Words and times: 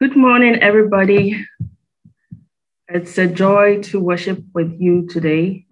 Good 0.00 0.16
morning, 0.16 0.56
everybody. 0.56 1.46
It's 2.88 3.16
a 3.16 3.28
joy 3.28 3.80
to 3.84 4.00
worship 4.00 4.42
with 4.52 4.74
you 4.80 5.06
today. 5.06 5.66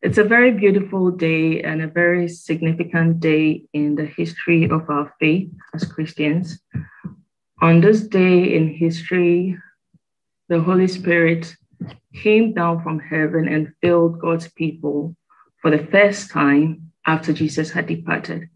It's 0.00 0.16
a 0.16 0.24
very 0.24 0.52
beautiful 0.52 1.10
day 1.10 1.60
and 1.62 1.82
a 1.82 1.86
very 1.86 2.28
significant 2.28 3.20
day 3.20 3.66
in 3.74 3.94
the 3.96 4.06
history 4.06 4.64
of 4.70 4.88
our 4.88 5.12
faith 5.20 5.50
as 5.74 5.84
Christians. 5.84 6.60
On 7.60 7.82
this 7.82 8.00
day 8.08 8.54
in 8.56 8.72
history, 8.72 9.54
the 10.48 10.60
Holy 10.62 10.88
Spirit 10.88 11.54
came 12.14 12.54
down 12.54 12.82
from 12.82 12.98
heaven 13.00 13.46
and 13.48 13.74
filled 13.82 14.18
God's 14.18 14.48
people 14.48 15.14
for 15.60 15.70
the 15.70 15.86
first 15.88 16.30
time 16.30 16.90
after 17.06 17.34
Jesus 17.34 17.70
had 17.72 17.86
departed 17.86 18.48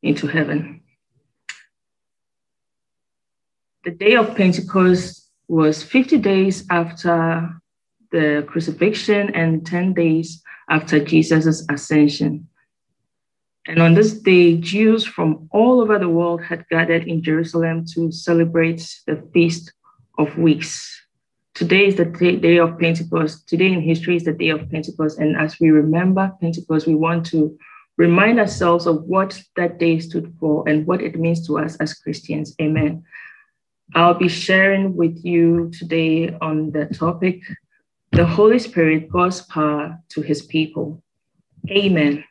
into 0.00 0.28
heaven 0.28 0.81
the 3.84 3.90
day 3.90 4.14
of 4.16 4.36
Pentecost 4.36 5.28
was 5.48 5.82
50 5.82 6.18
days 6.18 6.64
after 6.70 7.50
the 8.12 8.44
crucifixion 8.48 9.34
and 9.34 9.66
10 9.66 9.92
days 9.94 10.42
after 10.70 11.02
Jesus' 11.04 11.66
ascension. 11.68 12.48
And 13.66 13.80
on 13.80 13.94
this 13.94 14.14
day, 14.20 14.56
Jews 14.56 15.04
from 15.04 15.48
all 15.52 15.80
over 15.80 15.98
the 15.98 16.08
world 16.08 16.42
had 16.42 16.64
gathered 16.68 17.06
in 17.06 17.22
Jerusalem 17.22 17.84
to 17.94 18.10
celebrate 18.12 18.88
the 19.06 19.16
Feast 19.32 19.72
of 20.18 20.36
Weeks. 20.36 21.00
Today 21.54 21.86
is 21.86 21.96
the 21.96 22.04
day 22.06 22.58
of 22.58 22.78
Pentecost. 22.78 23.48
Today 23.48 23.72
in 23.72 23.80
history 23.80 24.16
is 24.16 24.24
the 24.24 24.32
day 24.32 24.48
of 24.48 24.68
Pentecost. 24.70 25.18
And 25.18 25.36
as 25.36 25.60
we 25.60 25.70
remember 25.70 26.32
Pentecost, 26.40 26.86
we 26.86 26.94
want 26.94 27.26
to 27.26 27.56
remind 27.98 28.38
ourselves 28.40 28.86
of 28.86 29.04
what 29.04 29.40
that 29.56 29.78
day 29.78 29.98
stood 30.00 30.32
for 30.40 30.68
and 30.68 30.86
what 30.86 31.02
it 31.02 31.18
means 31.18 31.46
to 31.46 31.58
us 31.58 31.76
as 31.76 31.94
Christians. 31.94 32.54
Amen. 32.60 33.04
I'll 33.94 34.14
be 34.14 34.28
sharing 34.28 34.96
with 34.96 35.22
you 35.24 35.70
today 35.78 36.34
on 36.40 36.70
the 36.70 36.86
topic 36.86 37.42
The 38.12 38.24
Holy 38.24 38.58
Spirit, 38.58 39.10
God's 39.10 39.42
Power 39.42 39.98
to 40.10 40.22
His 40.22 40.40
People. 40.42 41.02
Amen. 41.70 42.24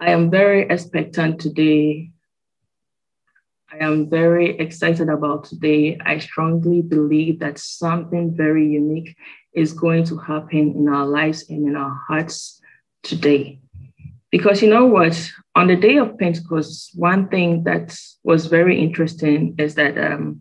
I 0.00 0.10
am 0.10 0.28
very 0.30 0.68
expectant 0.68 1.40
today. 1.40 2.10
I 3.70 3.84
am 3.84 4.10
very 4.10 4.58
excited 4.58 5.08
about 5.08 5.44
today. 5.44 5.96
I 6.04 6.18
strongly 6.18 6.82
believe 6.82 7.38
that 7.40 7.58
something 7.60 8.34
very 8.36 8.66
unique 8.68 9.16
is 9.54 9.72
going 9.72 10.04
to 10.06 10.18
happen 10.18 10.74
in 10.76 10.88
our 10.88 11.06
lives 11.06 11.48
and 11.48 11.68
in 11.68 11.76
our 11.76 11.96
hearts 12.08 12.60
today. 13.04 13.60
Because 14.30 14.62
you 14.62 14.68
know 14.70 14.86
what? 14.86 15.14
On 15.56 15.66
the 15.66 15.76
day 15.76 15.96
of 15.98 16.16
Pentecost, 16.18 16.90
one 16.94 17.28
thing 17.28 17.64
that 17.64 17.96
was 18.22 18.46
very 18.46 18.78
interesting 18.80 19.56
is 19.58 19.74
that 19.74 19.98
um, 19.98 20.40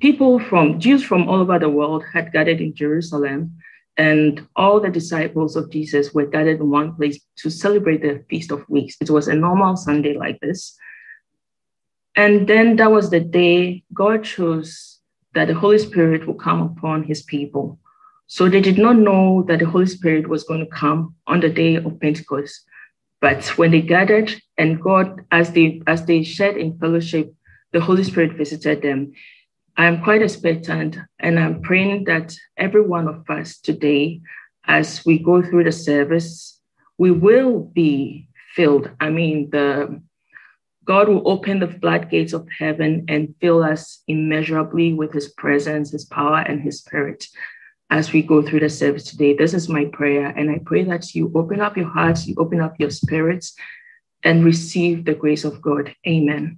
people 0.00 0.38
from 0.38 0.78
Jews 0.78 1.02
from 1.02 1.28
all 1.28 1.40
over 1.40 1.58
the 1.58 1.68
world 1.68 2.04
had 2.12 2.32
gathered 2.32 2.60
in 2.60 2.74
Jerusalem, 2.74 3.56
and 3.96 4.46
all 4.54 4.80
the 4.80 4.88
disciples 4.90 5.56
of 5.56 5.70
Jesus 5.70 6.14
were 6.14 6.26
gathered 6.26 6.60
in 6.60 6.70
one 6.70 6.94
place 6.94 7.20
to 7.38 7.50
celebrate 7.50 8.02
the 8.02 8.24
Feast 8.30 8.52
of 8.52 8.68
Weeks. 8.68 8.94
It 9.00 9.10
was 9.10 9.26
a 9.26 9.34
normal 9.34 9.76
Sunday 9.76 10.16
like 10.16 10.38
this. 10.40 10.76
And 12.16 12.46
then 12.48 12.76
that 12.76 12.92
was 12.92 13.10
the 13.10 13.18
day 13.18 13.82
God 13.92 14.22
chose 14.22 15.00
that 15.34 15.48
the 15.48 15.54
Holy 15.54 15.78
Spirit 15.78 16.28
would 16.28 16.38
come 16.38 16.62
upon 16.62 17.02
his 17.02 17.22
people. 17.22 17.80
So 18.28 18.48
they 18.48 18.60
did 18.60 18.78
not 18.78 18.96
know 18.96 19.44
that 19.48 19.58
the 19.58 19.66
Holy 19.66 19.86
Spirit 19.86 20.28
was 20.28 20.44
going 20.44 20.60
to 20.60 20.66
come 20.70 21.16
on 21.26 21.40
the 21.40 21.50
day 21.50 21.74
of 21.74 21.98
Pentecost. 22.00 22.64
But 23.24 23.46
when 23.56 23.70
they 23.70 23.80
gathered 23.80 24.30
and 24.58 24.78
God, 24.78 25.24
as 25.30 25.50
they 25.52 25.80
as 25.86 26.04
they 26.04 26.22
shared 26.22 26.58
in 26.58 26.76
fellowship, 26.78 27.32
the 27.72 27.80
Holy 27.80 28.04
Spirit 28.04 28.36
visited 28.36 28.82
them. 28.82 29.14
I 29.78 29.86
am 29.86 30.02
quite 30.04 30.20
expectant, 30.20 30.98
and 31.18 31.38
I'm 31.40 31.62
praying 31.62 32.04
that 32.04 32.36
every 32.58 32.82
one 32.82 33.08
of 33.08 33.24
us 33.30 33.56
today, 33.58 34.20
as 34.66 35.02
we 35.06 35.18
go 35.18 35.40
through 35.40 35.64
the 35.64 35.72
service, 35.72 36.60
we 36.98 37.10
will 37.12 37.64
be 37.72 38.28
filled. 38.54 38.90
I 39.00 39.08
mean, 39.08 39.48
the 39.48 40.02
God 40.84 41.08
will 41.08 41.26
open 41.26 41.60
the 41.60 41.74
floodgates 41.80 42.34
of 42.34 42.46
heaven 42.58 43.06
and 43.08 43.34
fill 43.40 43.62
us 43.64 44.02
immeasurably 44.06 44.92
with 44.92 45.14
his 45.14 45.28
presence, 45.32 45.92
his 45.92 46.04
power, 46.04 46.40
and 46.46 46.60
his 46.60 46.80
spirit 46.84 47.24
as 47.90 48.12
we 48.12 48.22
go 48.22 48.42
through 48.42 48.60
the 48.60 48.68
service 48.70 49.04
today. 49.04 49.34
This 49.34 49.54
is 49.54 49.68
my 49.68 49.86
prayer, 49.86 50.26
and 50.26 50.50
I 50.50 50.58
pray 50.58 50.84
that 50.84 51.14
you 51.14 51.30
open 51.34 51.60
up 51.60 51.76
your 51.76 51.88
hearts, 51.88 52.26
you 52.26 52.34
open 52.38 52.60
up 52.60 52.74
your 52.78 52.90
spirits, 52.90 53.54
and 54.22 54.44
receive 54.44 55.04
the 55.04 55.14
grace 55.14 55.44
of 55.44 55.60
God. 55.60 55.94
Amen. 56.06 56.56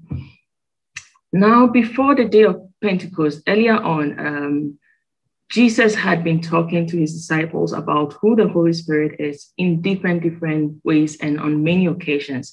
Now, 1.33 1.67
before 1.67 2.15
the 2.15 2.25
day 2.27 2.45
of 2.45 2.63
Pentecost, 2.81 3.43
earlier 3.49 3.77
on, 3.77 4.19
um, 4.19 4.79
Jesus 5.51 5.95
had 5.95 6.25
been 6.25 6.41
talking 6.41 6.87
to 6.89 6.97
his 6.99 7.13
disciples 7.15 7.73
about 7.73 8.15
who 8.21 8.35
the 8.35 8.49
Holy 8.49 8.73
Spirit 8.73 9.21
is 9.21 9.53
in 9.59 9.81
different, 9.81 10.23
different 10.23 10.81
ways 10.85 11.17
and 11.21 11.39
on 11.41 11.63
many 11.63 11.87
occasions. 11.87 12.53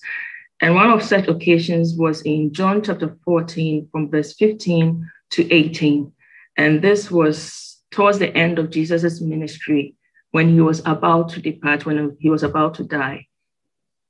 And 0.61 0.75
one 0.75 0.91
of 0.91 1.03
such 1.03 1.27
occasions 1.27 1.95
was 1.97 2.21
in 2.21 2.53
John 2.53 2.81
chapter 2.83 3.17
14, 3.25 3.89
from 3.91 4.09
verse 4.09 4.33
15 4.33 5.09
to 5.31 5.53
18. 5.53 6.11
And 6.57 6.81
this 6.81 7.09
was 7.09 7.72
towards 7.93 8.19
the 8.19 8.35
end 8.35 8.59
of 8.59 8.71
Jesus' 8.71 9.21
ministry, 9.21 9.95
when 10.31 10.49
he 10.53 10.61
was 10.61 10.81
about 10.85 11.29
to 11.29 11.41
depart, 11.41 11.85
when 11.85 12.17
he 12.19 12.29
was 12.29 12.43
about 12.43 12.73
to 12.75 12.83
die, 12.83 13.27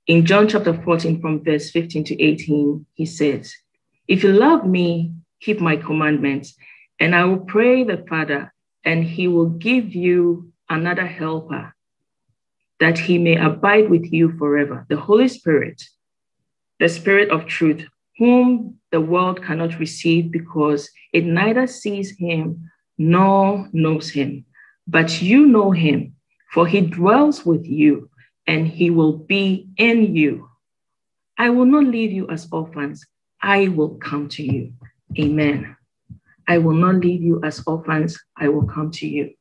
in 0.08 0.26
John 0.26 0.48
chapter 0.48 0.74
14, 0.82 1.22
from 1.22 1.44
verse 1.44 1.70
15 1.70 2.04
to 2.06 2.22
18, 2.22 2.86
he 2.94 3.06
says, 3.06 3.54
If 4.08 4.24
you 4.24 4.32
love 4.34 4.66
me, 4.66 5.12
keep 5.42 5.60
my 5.62 5.78
commandments, 5.78 6.56
and 7.00 7.16
I 7.16 7.24
will 7.26 7.40
pray 7.40 7.84
the 7.84 8.06
Father, 8.10 8.54
and 8.84 9.04
he 9.04 9.28
will 9.30 9.50
give 9.50 9.94
you 9.96 10.52
another 10.70 11.06
helper, 11.06 11.74
that 12.80 12.98
he 13.00 13.18
may 13.18 13.36
abide 13.38 13.90
with 13.90 14.12
you 14.12 14.38
forever, 14.38 14.86
the 14.90 14.98
Holy 14.98 15.28
Spirit, 15.28 15.84
the 16.80 16.90
Spirit 16.90 17.30
of 17.32 17.46
truth, 17.48 17.86
whom 18.18 18.78
the 18.92 19.02
world 19.02 19.42
cannot 19.44 19.80
receive 19.80 20.32
because 20.32 20.90
it 21.14 21.26
neither 21.26 21.66
sees 21.66 22.12
him 22.18 22.70
nor 22.98 23.68
knows 23.74 24.10
him. 24.10 24.46
But 24.88 25.22
you 25.22 25.46
know 25.48 25.72
him, 25.72 26.16
for 26.52 26.68
he 26.68 26.82
dwells 26.82 27.46
with 27.46 27.66
you 27.66 28.10
and 28.48 28.68
he 28.68 28.90
will 28.90 29.14
be 29.18 29.68
in 29.78 30.16
you. 30.16 30.50
I 31.38 31.50
will 31.50 31.66
not 31.66 31.86
leave 31.86 32.12
you 32.12 32.30
as 32.30 32.48
orphans. 32.52 33.06
I 33.42 33.70
will 33.70 33.96
come 33.96 34.28
to 34.30 34.44
you. 34.44 34.74
Amen. 35.20 35.76
I 36.48 36.58
will 36.58 36.76
not 36.76 36.96
leave 36.96 37.22
you 37.22 37.42
as 37.44 37.64
orphans. 37.66 38.20
I 38.38 38.50
will 38.50 38.68
come 38.68 38.92
to 38.92 39.08
you. 39.08 39.34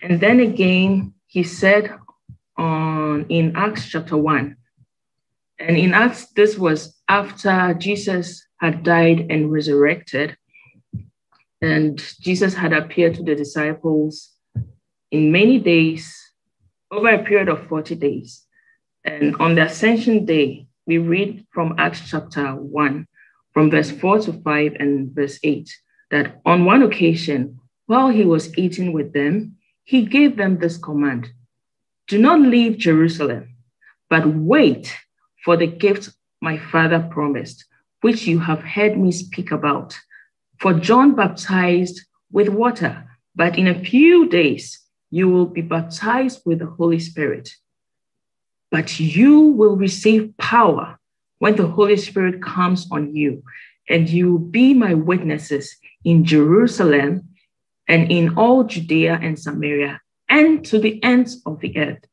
And 0.00 0.20
then 0.20 0.40
again, 0.40 1.14
he 1.26 1.42
said 1.42 1.92
on 2.56 3.26
in 3.30 3.56
Acts 3.56 3.86
chapter 3.88 4.16
1. 4.16 4.56
And 5.58 5.76
in 5.76 5.92
Acts, 5.94 6.26
this 6.36 6.56
was 6.56 6.96
after 7.08 7.74
Jesus 7.74 8.46
had 8.60 8.84
died 8.84 9.26
and 9.30 9.50
resurrected. 9.50 10.36
And 11.60 11.98
Jesus 12.20 12.54
had 12.54 12.72
appeared 12.72 13.14
to 13.16 13.22
the 13.22 13.34
disciples 13.34 14.32
in 15.10 15.32
many 15.32 15.58
days, 15.58 16.14
over 16.90 17.08
a 17.10 17.22
period 17.22 17.48
of 17.48 17.66
40 17.66 17.96
days. 17.96 18.46
And 19.04 19.34
on 19.36 19.54
the 19.54 19.62
Ascension 19.62 20.24
Day, 20.24 20.66
we 20.86 20.98
read 20.98 21.46
from 21.52 21.74
Acts 21.76 22.08
chapter 22.08 22.52
1, 22.54 23.06
from 23.52 23.70
verse 23.70 23.90
4 23.90 24.20
to 24.20 24.32
5 24.34 24.74
and 24.78 25.10
verse 25.14 25.38
8, 25.42 25.68
that 26.10 26.40
on 26.46 26.64
one 26.64 26.82
occasion, 26.82 27.58
while 27.86 28.08
he 28.08 28.24
was 28.24 28.56
eating 28.56 28.92
with 28.92 29.12
them, 29.12 29.56
he 29.84 30.04
gave 30.06 30.36
them 30.36 30.58
this 30.58 30.76
command 30.76 31.30
Do 32.06 32.18
not 32.18 32.40
leave 32.40 32.78
Jerusalem, 32.78 33.54
but 34.08 34.26
wait 34.32 34.94
for 35.44 35.56
the 35.56 35.66
gift 35.66 36.10
my 36.40 36.56
father 36.58 37.08
promised, 37.10 37.64
which 38.02 38.26
you 38.28 38.38
have 38.40 38.60
heard 38.62 38.96
me 38.98 39.10
speak 39.12 39.50
about. 39.50 39.94
For 40.60 40.74
John 40.74 41.14
baptized 41.14 42.04
with 42.32 42.48
water, 42.48 43.08
but 43.34 43.56
in 43.58 43.68
a 43.68 43.78
few 43.78 44.28
days 44.28 44.80
you 45.10 45.28
will 45.28 45.46
be 45.46 45.62
baptized 45.62 46.42
with 46.44 46.58
the 46.58 46.66
Holy 46.66 46.98
Spirit. 46.98 47.50
But 48.70 48.98
you 49.00 49.40
will 49.40 49.76
receive 49.76 50.36
power 50.36 50.98
when 51.38 51.56
the 51.56 51.68
Holy 51.68 51.96
Spirit 51.96 52.42
comes 52.42 52.88
on 52.90 53.14
you, 53.14 53.42
and 53.88 54.08
you 54.08 54.32
will 54.32 54.46
be 54.50 54.74
my 54.74 54.94
witnesses 54.94 55.76
in 56.04 56.24
Jerusalem 56.24 57.28
and 57.86 58.10
in 58.10 58.34
all 58.36 58.64
Judea 58.64 59.18
and 59.22 59.38
Samaria 59.38 60.00
and 60.28 60.64
to 60.66 60.78
the 60.78 61.02
ends 61.02 61.40
of 61.46 61.60
the 61.60 61.78
earth. 61.78 62.04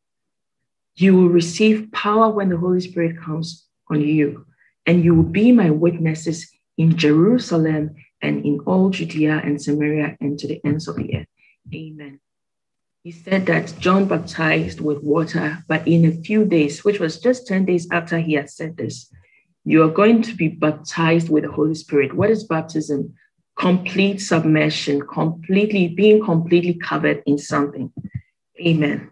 You 0.96 1.16
will 1.16 1.30
receive 1.30 1.92
power 1.92 2.30
when 2.30 2.50
the 2.50 2.58
Holy 2.58 2.80
Spirit 2.80 3.18
comes 3.19 3.66
on 3.90 4.02
you, 4.02 4.46
and 4.86 5.04
you 5.04 5.16
will 5.16 5.28
be 5.42 5.52
my 5.52 5.72
witnesses 5.72 6.50
in 6.78 6.96
Jerusalem 6.96 7.90
and 8.25 8.45
in 8.45 8.60
all 8.62 8.89
Judea 8.89 9.42
and 9.44 9.62
Samaria 9.62 10.18
and 10.19 10.38
to 10.39 10.48
the 10.48 10.60
ends 10.66 10.88
of 10.88 10.95
the 10.95 11.18
earth. 11.18 11.27
Amen. 11.74 12.19
He 13.04 13.12
said 13.12 13.45
that 13.45 13.74
John 13.80 14.06
baptized 14.06 14.81
with 14.81 15.04
water, 15.04 15.60
but 15.68 15.88
in 15.88 16.06
a 16.06 16.12
few 16.12 16.44
days, 16.44 16.83
which 16.83 17.00
was 17.00 17.19
just 17.19 17.45
10 17.48 17.66
days 17.66 17.88
after 17.92 18.18
he 18.19 18.33
had 18.33 18.50
said 18.50 18.77
this, 18.77 19.13
you 19.63 19.83
are 19.83 19.94
going 20.01 20.24
to 20.24 20.33
be 20.36 20.48
baptized 20.48 21.30
with 21.30 21.44
the 21.44 21.51
Holy 21.51 21.75
Spirit. 21.75 22.16
What 22.16 22.31
is 22.31 22.44
baptism? 22.44 23.13
Complete 23.60 24.18
submersion, 24.22 25.01
completely 25.01 25.88
being 25.88 26.24
completely 26.24 26.74
covered 26.74 27.21
in 27.28 27.38
something. 27.38 27.92
Amen. 28.60 29.12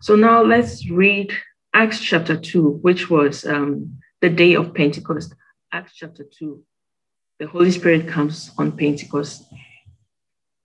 So 0.00 0.16
now 0.16 0.42
let's 0.42 0.88
read 0.90 1.32
Acts 1.74 2.00
chapter 2.00 2.36
2, 2.36 2.78
which 2.82 3.10
was 3.10 3.44
um, 3.44 3.96
the 4.22 4.30
day 4.30 4.54
of 4.54 4.74
Pentecost. 4.74 5.34
Acts 5.70 5.94
chapter 5.94 6.24
2, 6.24 6.62
the 7.44 7.50
Holy 7.50 7.70
Spirit 7.70 8.08
comes 8.08 8.50
on 8.56 8.72
Pentecost. 8.72 9.46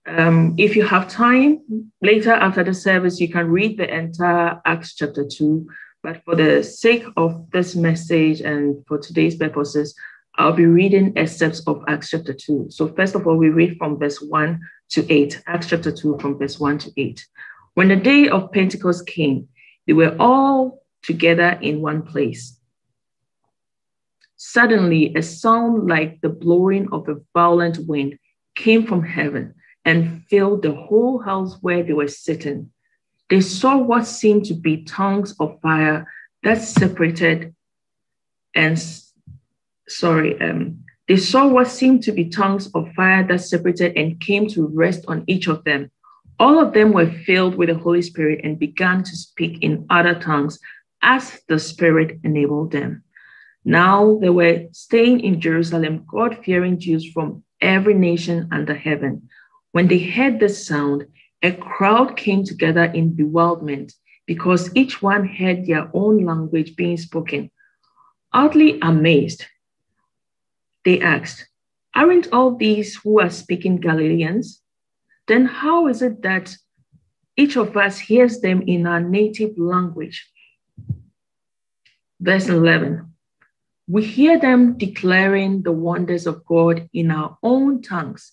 Um, 0.06 0.54
if 0.56 0.74
you 0.74 0.84
have 0.86 1.10
time, 1.10 1.92
later 2.00 2.32
after 2.32 2.64
the 2.64 2.72
service, 2.72 3.20
you 3.20 3.28
can 3.28 3.48
read 3.48 3.76
the 3.76 3.92
entire 3.94 4.60
Acts 4.64 4.94
chapter 4.94 5.26
2. 5.30 5.68
But 6.02 6.24
for 6.24 6.34
the 6.34 6.62
sake 6.64 7.04
of 7.18 7.50
this 7.50 7.76
message 7.76 8.40
and 8.40 8.82
for 8.86 8.96
today's 8.98 9.36
purposes, 9.36 9.94
I'll 10.38 10.54
be 10.54 10.64
reading 10.64 11.12
excerpts 11.16 11.60
of 11.66 11.84
Acts 11.86 12.08
chapter 12.10 12.32
2. 12.32 12.68
So, 12.70 12.88
first 12.94 13.14
of 13.14 13.26
all, 13.26 13.36
we 13.36 13.50
read 13.50 13.76
from 13.76 13.98
verse 13.98 14.22
1 14.22 14.58
to 14.92 15.12
8, 15.12 15.42
Acts 15.46 15.66
chapter 15.68 15.92
2, 15.92 16.16
from 16.18 16.38
verse 16.38 16.58
1 16.58 16.78
to 16.78 16.90
8. 16.96 17.26
When 17.74 17.88
the 17.88 17.96
day 17.96 18.28
of 18.28 18.50
Pentecost 18.52 19.06
came, 19.06 19.48
they 19.86 19.92
were 19.92 20.16
all 20.18 20.82
together 21.02 21.58
in 21.60 21.82
one 21.82 22.00
place 22.02 22.58
Suddenly, 24.42 25.12
a 25.16 25.22
sound 25.22 25.86
like 25.86 26.22
the 26.22 26.30
blowing 26.30 26.88
of 26.92 27.06
a 27.10 27.20
violent 27.34 27.78
wind 27.86 28.18
came 28.54 28.86
from 28.86 29.02
heaven 29.02 29.52
and 29.84 30.24
filled 30.30 30.62
the 30.62 30.72
whole 30.72 31.18
house 31.18 31.58
where 31.60 31.82
they 31.82 31.92
were 31.92 32.08
sitting. 32.08 32.70
They 33.28 33.42
saw 33.42 33.76
what 33.76 34.06
seemed 34.06 34.46
to 34.46 34.54
be 34.54 34.82
tongues 34.84 35.36
of 35.38 35.60
fire 35.60 36.10
that 36.42 36.62
separated 36.62 37.54
and 38.54 38.78
sorry, 39.86 40.40
um, 40.40 40.84
they 41.06 41.18
saw 41.18 41.46
what 41.46 41.68
seemed 41.68 42.02
to 42.04 42.12
be 42.12 42.30
tongues 42.30 42.70
of 42.74 42.90
fire 42.94 43.22
that 43.28 43.42
separated 43.42 43.92
and 43.94 44.18
came 44.20 44.46
to 44.48 44.68
rest 44.68 45.04
on 45.06 45.24
each 45.26 45.48
of 45.48 45.64
them. 45.64 45.90
All 46.38 46.58
of 46.58 46.72
them 46.72 46.92
were 46.92 47.12
filled 47.26 47.56
with 47.56 47.68
the 47.68 47.74
Holy 47.76 48.00
Spirit 48.00 48.40
and 48.42 48.58
began 48.58 49.02
to 49.04 49.16
speak 49.16 49.62
in 49.62 49.84
other 49.90 50.14
tongues 50.14 50.58
as 51.02 51.42
the 51.46 51.58
Spirit 51.58 52.20
enabled 52.24 52.72
them. 52.72 53.04
Now 53.70 54.18
they 54.20 54.30
were 54.30 54.66
staying 54.72 55.20
in 55.20 55.40
Jerusalem, 55.40 56.02
God 56.08 56.42
fearing 56.44 56.80
Jews 56.80 57.08
from 57.14 57.44
every 57.60 57.94
nation 57.94 58.48
under 58.50 58.74
heaven. 58.74 59.28
When 59.70 59.86
they 59.86 60.00
heard 60.00 60.40
the 60.40 60.48
sound, 60.48 61.06
a 61.40 61.52
crowd 61.52 62.16
came 62.16 62.42
together 62.42 62.82
in 62.82 63.14
bewilderment 63.14 63.92
because 64.26 64.74
each 64.74 65.00
one 65.00 65.24
heard 65.24 65.66
their 65.68 65.88
own 65.94 66.24
language 66.24 66.74
being 66.74 66.96
spoken. 66.96 67.52
Oddly 68.32 68.80
amazed, 68.82 69.44
they 70.84 71.00
asked, 71.00 71.46
Aren't 71.94 72.26
all 72.32 72.56
these 72.56 72.96
who 72.96 73.20
are 73.20 73.30
speaking 73.30 73.76
Galileans? 73.76 74.60
Then 75.28 75.44
how 75.44 75.86
is 75.86 76.02
it 76.02 76.22
that 76.22 76.56
each 77.36 77.54
of 77.56 77.76
us 77.76 78.00
hears 78.00 78.40
them 78.40 78.62
in 78.62 78.84
our 78.88 79.00
native 79.00 79.56
language? 79.56 80.28
Verse 82.20 82.48
11 82.48 83.06
we 83.90 84.04
hear 84.04 84.38
them 84.38 84.78
declaring 84.78 85.62
the 85.62 85.72
wonders 85.72 86.28
of 86.28 86.44
God 86.46 86.88
in 86.92 87.10
our 87.10 87.36
own 87.42 87.82
tongues. 87.82 88.30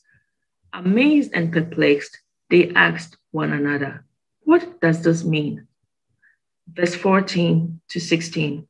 Amazed 0.71 1.31
and 1.33 1.51
perplexed, 1.51 2.21
they 2.51 2.69
asked 2.75 3.17
one 3.31 3.51
another, 3.53 4.05
What 4.43 4.79
does 4.81 5.03
this 5.03 5.23
mean? 5.23 5.65
Verse 6.71 6.93
14 6.93 7.81
to 7.89 7.99
16. 7.99 8.67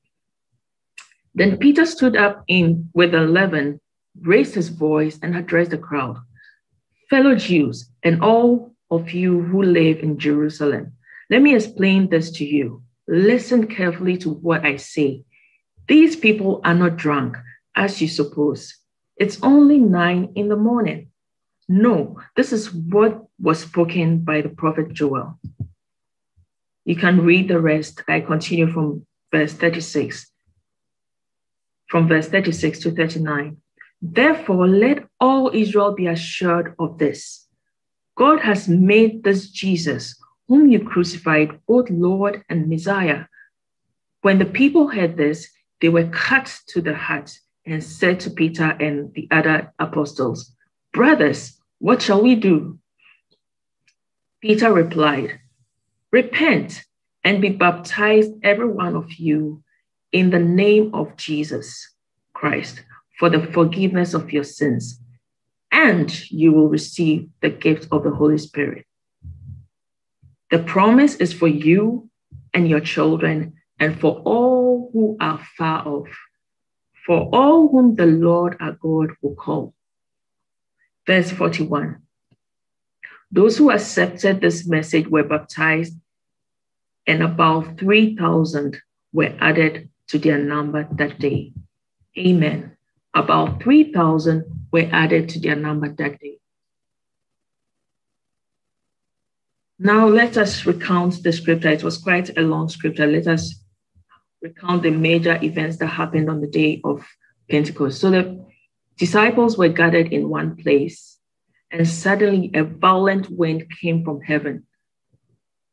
Then 1.36 1.58
Peter 1.58 1.86
stood 1.86 2.16
up 2.16 2.46
in 2.48 2.90
with 2.94 3.12
the 3.12 3.22
eleven, 3.24 3.82
raised 4.22 4.56
his 4.56 4.70
voice, 4.70 5.20
and 5.22 5.36
addressed 5.36 5.72
the 5.72 5.78
crowd 5.78 6.18
Fellow 7.10 7.36
Jews, 7.36 7.90
and 8.02 8.24
all 8.24 8.74
of 8.90 9.12
you 9.12 9.42
who 9.42 9.62
live 9.62 10.00
in 10.00 10.18
Jerusalem, 10.20 10.94
let 11.30 11.42
me 11.42 11.54
explain 11.54 12.10
this 12.10 12.32
to 12.34 12.46
you. 12.46 12.82
Listen 13.10 13.68
carefully 13.68 14.16
to 14.20 14.30
what 14.30 14.66
I 14.66 14.78
say 14.78 15.24
these 15.88 16.18
people 16.18 16.60
are 16.66 16.76
not 16.76 16.98
drunk, 16.98 17.38
as 17.76 18.02
you 18.02 18.08
suppose. 18.10 18.76
It's 19.16 19.42
only 19.42 19.78
nine 19.80 20.34
in 20.36 20.50
the 20.50 20.56
morning. 20.56 21.08
No, 21.70 22.20
this 22.36 22.54
is 22.54 22.74
what 22.74 23.26
was 23.40 23.60
spoken 23.62 24.20
by 24.24 24.42
the 24.42 24.50
prophet 24.50 24.94
Joel. 24.94 25.40
You 26.86 26.96
can 26.96 27.24
read 27.24 27.48
the 27.48 27.60
rest. 27.60 28.04
I 28.08 28.20
continue 28.22 28.72
from 28.72 29.06
verse 29.34 29.54
36, 29.54 30.30
from 31.88 32.08
verse 32.08 32.28
36 32.28 32.80
to 32.80 32.92
39. 32.92 33.58
Therefore, 34.02 34.68
let 34.68 35.06
all 35.20 35.52
Israel 35.54 35.94
be 35.96 36.08
assured 36.08 36.76
of 36.80 36.98
this 36.98 37.48
God 38.16 38.40
has 38.42 38.68
made 38.68 39.24
this 39.24 39.50
Jesus, 39.50 40.20
whom 40.48 40.70
you 40.70 40.84
crucified, 40.84 41.60
both 41.68 41.90
Lord 41.90 42.44
and 42.50 42.70
Messiah. 42.70 43.26
When 44.22 44.40
the 44.40 44.46
people 44.46 44.88
heard 44.90 45.18
this, 45.18 45.50
they 45.82 45.90
were 45.90 46.08
cut 46.08 46.60
to 46.68 46.82
the 46.82 46.94
heart 46.96 47.38
and 47.66 47.84
said 47.84 48.20
to 48.22 48.30
Peter 48.32 48.66
and 48.80 49.14
the 49.14 49.28
other 49.32 49.74
apostles, 49.80 50.52
Brothers, 50.94 51.60
what 51.80 52.02
shall 52.02 52.22
we 52.22 52.36
do? 52.36 52.80
Peter 54.42 54.72
replied, 54.74 55.40
Repent 56.12 56.84
and 57.24 57.42
be 57.42 57.50
baptized, 57.50 58.32
every 58.44 58.70
one 58.70 58.96
of 58.96 59.12
you, 59.14 59.62
in 60.12 60.30
the 60.30 60.40
name 60.40 60.92
of 60.94 61.16
Jesus 61.18 61.92
Christ 62.34 62.84
for 63.20 63.30
the 63.30 63.42
forgiveness 63.48 64.14
of 64.14 64.32
your 64.32 64.44
sins, 64.44 65.00
and 65.72 66.10
you 66.32 66.54
will 66.54 66.70
receive 66.70 67.28
the 67.42 67.50
gift 67.50 67.88
of 67.92 68.04
the 68.04 68.12
Holy 68.12 68.38
Spirit. 68.38 68.86
The 70.50 70.60
promise 70.60 71.16
is 71.16 71.34
for 71.34 71.48
you 71.48 72.10
and 72.54 72.68
your 72.70 72.80
children 72.80 73.56
and 73.80 74.00
for 74.00 74.22
all 74.26 74.90
who 74.94 75.18
are 75.20 75.40
far 75.58 75.88
off, 75.88 76.08
for 77.06 77.30
all 77.32 77.68
whom 77.70 77.96
the 77.96 78.06
Lord 78.06 78.58
our 78.60 78.72
God 78.74 79.12
will 79.22 79.36
call. 79.36 79.74
Verse 81.06 81.32
41 81.32 82.02
Those 83.32 83.58
who 83.58 83.72
accepted 83.72 84.42
this 84.42 84.68
message 84.68 85.08
were 85.08 85.24
baptized, 85.24 85.94
and 87.06 87.22
about 87.24 87.78
3,000 87.78 88.82
were 89.14 89.34
added 89.40 89.90
to 90.10 90.18
their 90.20 90.38
number 90.40 90.88
that 90.94 91.20
day. 91.20 91.54
Amen. 92.18 92.76
About 93.14 93.62
3,000 93.64 94.44
were 94.72 94.88
added 94.92 95.30
to 95.30 95.40
their 95.40 95.56
number 95.56 95.90
that 95.90 96.20
day. 96.20 96.40
Now 99.80 100.08
let 100.08 100.38
us 100.38 100.66
recount 100.66 101.22
the 101.24 101.32
scripture. 101.32 101.70
It 101.70 101.84
was 101.84 101.98
quite 102.00 102.36
a 102.38 102.42
long 102.42 102.68
scripture. 102.68 103.06
Let 103.08 103.28
us 103.28 103.64
recount 104.48 104.84
the 104.84 104.90
major 104.92 105.38
events 105.44 105.78
that 105.78 105.88
happened 105.88 106.30
on 106.30 106.42
the 106.42 106.48
day 106.48 106.82
of 106.84 107.06
Pentecost. 107.50 108.00
So 108.00 108.10
the 108.12 108.46
disciples 108.98 109.58
were 109.58 109.70
gathered 109.70 110.12
in 110.14 110.30
one 110.30 110.56
place, 110.56 111.18
and 111.72 111.88
suddenly 111.88 112.52
a 112.54 112.64
violent 112.64 113.30
wind 113.30 113.66
came 113.82 114.04
from 114.04 114.22
heaven. 114.22 114.64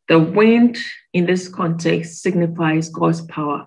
The 0.08 0.18
wind 0.18 0.76
in 1.12 1.26
this 1.26 1.48
context 1.48 2.20
signifies 2.22 2.90
God's 2.90 3.22
power. 3.22 3.66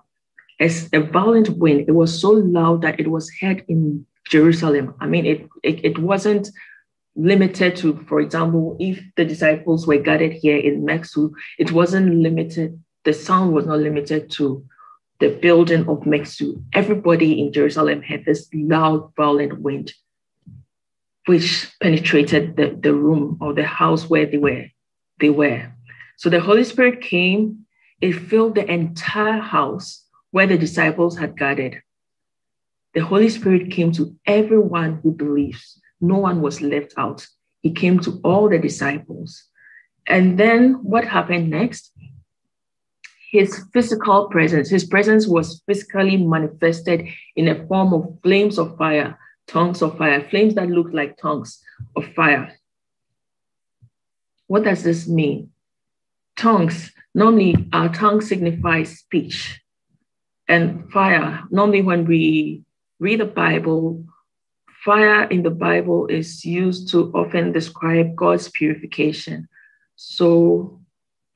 As 0.60 0.88
a 0.92 1.00
violent 1.00 1.50
wind, 1.50 1.80
it 1.88 1.92
was 1.92 2.20
so 2.20 2.30
loud 2.30 2.82
that 2.82 2.98
it 3.00 3.08
was 3.10 3.30
heard 3.40 3.64
in 3.68 4.06
Jerusalem. 4.28 4.94
I 5.00 5.06
mean, 5.06 5.24
it, 5.26 5.48
it, 5.62 5.84
it 5.84 5.98
wasn't 5.98 6.48
limited 7.16 7.74
to, 7.76 8.04
for 8.08 8.20
example, 8.20 8.76
if 8.78 9.02
the 9.16 9.24
disciples 9.24 9.86
were 9.86 9.98
gathered 9.98 10.32
here 10.32 10.56
in 10.58 10.84
Mexico, 10.84 11.32
it 11.58 11.72
wasn't 11.72 12.08
limited, 12.22 12.78
the 13.04 13.12
sound 13.12 13.52
was 13.54 13.66
not 13.66 13.78
limited 13.80 14.30
to 14.32 14.64
the 15.20 15.28
building 15.28 15.88
of 15.88 16.06
Mexico, 16.06 16.60
everybody 16.72 17.40
in 17.40 17.52
Jerusalem 17.52 18.02
had 18.02 18.24
this 18.24 18.48
loud, 18.54 19.12
violent 19.16 19.60
wind, 19.60 19.92
which 21.26 21.70
penetrated 21.82 22.56
the, 22.56 22.76
the 22.80 22.94
room 22.94 23.36
or 23.40 23.52
the 23.52 23.64
house 23.64 24.08
where 24.08 24.26
they 24.26 24.38
were. 24.38 24.66
They 25.20 25.30
were. 25.30 25.72
So 26.18 26.30
the 26.30 26.40
Holy 26.40 26.62
Spirit 26.64 27.00
came, 27.00 27.66
it 28.00 28.12
filled 28.12 28.54
the 28.54 28.70
entire 28.70 29.40
house 29.40 30.04
where 30.30 30.46
the 30.46 30.58
disciples 30.58 31.16
had 31.18 31.36
gathered. 31.36 31.82
The 32.94 33.00
Holy 33.04 33.28
Spirit 33.28 33.72
came 33.72 33.90
to 33.92 34.14
everyone 34.24 35.00
who 35.02 35.10
believes. 35.10 35.80
No 36.00 36.18
one 36.18 36.40
was 36.40 36.60
left 36.62 36.94
out. 36.96 37.26
He 37.60 37.72
came 37.72 37.98
to 38.00 38.20
all 38.22 38.48
the 38.48 38.58
disciples. 38.58 39.42
And 40.06 40.38
then 40.38 40.74
what 40.82 41.04
happened 41.04 41.50
next? 41.50 41.90
his 43.30 43.64
physical 43.72 44.28
presence. 44.28 44.70
His 44.70 44.84
presence 44.84 45.26
was 45.26 45.60
physically 45.66 46.16
manifested 46.16 47.06
in 47.36 47.48
a 47.48 47.66
form 47.66 47.92
of 47.92 48.16
flames 48.22 48.58
of 48.58 48.76
fire, 48.78 49.18
tongues 49.46 49.82
of 49.82 49.98
fire, 49.98 50.26
flames 50.28 50.54
that 50.54 50.68
looked 50.68 50.94
like 50.94 51.16
tongues 51.18 51.62
of 51.94 52.06
fire. 52.14 52.54
What 54.46 54.64
does 54.64 54.82
this 54.82 55.06
mean? 55.06 55.50
Tongues, 56.36 56.92
normally 57.14 57.68
our 57.72 57.90
tongue 57.92 58.20
signifies 58.20 58.98
speech, 58.98 59.60
and 60.46 60.90
fire, 60.90 61.42
normally 61.50 61.82
when 61.82 62.06
we 62.06 62.62
read 63.00 63.20
the 63.20 63.26
Bible, 63.26 64.02
fire 64.82 65.24
in 65.24 65.42
the 65.42 65.50
Bible 65.50 66.06
is 66.06 66.42
used 66.44 66.88
to 66.92 67.10
often 67.12 67.52
describe 67.52 68.16
God's 68.16 68.48
purification. 68.48 69.46
So 69.96 70.77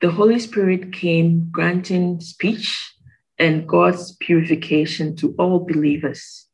the 0.03 0.11
Holy 0.11 0.37
Spirit 0.37 0.91
came 0.91 1.47
granting 1.49 2.19
speech 2.19 2.93
and 3.39 3.65
God's 3.65 4.11
purification 4.19 5.15
to 5.15 5.33
all 5.39 5.61
believers. 5.65 6.45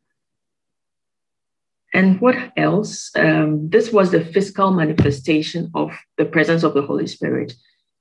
And 1.92 2.22
what 2.22 2.36
else? 2.56 3.10
Um, 3.16 3.68
this 3.72 3.92
was 3.92 4.12
the 4.12 4.24
physical 4.24 4.70
manifestation 4.70 5.72
of 5.74 5.90
the 6.16 6.26
presence 6.26 6.62
of 6.62 6.76
the 6.76 6.84
Holy 6.84 7.08
Spirit. 7.08 7.54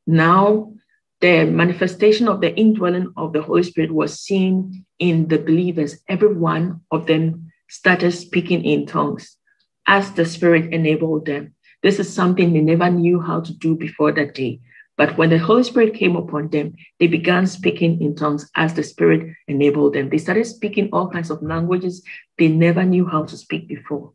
Now, 0.07 0.75
the 1.23 1.47
manifestation 1.47 2.29
of 2.29 2.43
the 2.43 2.55
indwelling 2.55 3.11
of 3.17 3.33
the 3.33 3.41
Holy 3.41 3.63
Spirit 3.63 3.91
was 3.91 4.21
seen 4.21 4.85
in 4.99 5.29
the 5.29 5.39
believers. 5.39 5.97
Every 6.11 6.35
one 6.35 6.83
of 6.91 7.07
them 7.07 7.51
started 7.71 8.13
speaking 8.13 8.67
in 8.67 8.85
tongues 8.85 9.39
as 9.87 10.13
the 10.13 10.27
Spirit 10.27 10.75
enabled 10.75 11.25
them. 11.25 11.55
This 11.83 11.99
is 11.99 12.13
something 12.13 12.53
they 12.53 12.61
never 12.61 12.91
knew 12.91 13.19
how 13.19 13.41
to 13.41 13.55
do 13.55 13.75
before 13.77 14.13
that 14.13 14.35
day. 14.35 14.61
But 14.99 15.17
when 15.17 15.31
the 15.31 15.39
Holy 15.39 15.63
Spirit 15.63 15.95
came 15.95 16.17
upon 16.17 16.49
them, 16.49 16.75
they 16.99 17.07
began 17.07 17.47
speaking 17.47 18.03
in 18.03 18.17
tongues 18.17 18.51
as 18.57 18.75
the 18.75 18.83
Spirit 18.83 19.33
enabled 19.47 19.93
them. 19.95 20.09
They 20.11 20.19
started 20.19 20.45
speaking 20.47 20.89
all 20.93 21.09
kinds 21.09 21.31
of 21.31 21.41
languages 21.41 22.03
they 22.37 22.49
never 22.49 22.85
knew 22.85 23.07
how 23.07 23.23
to 23.25 23.37
speak 23.37 23.69
before. 23.69 24.13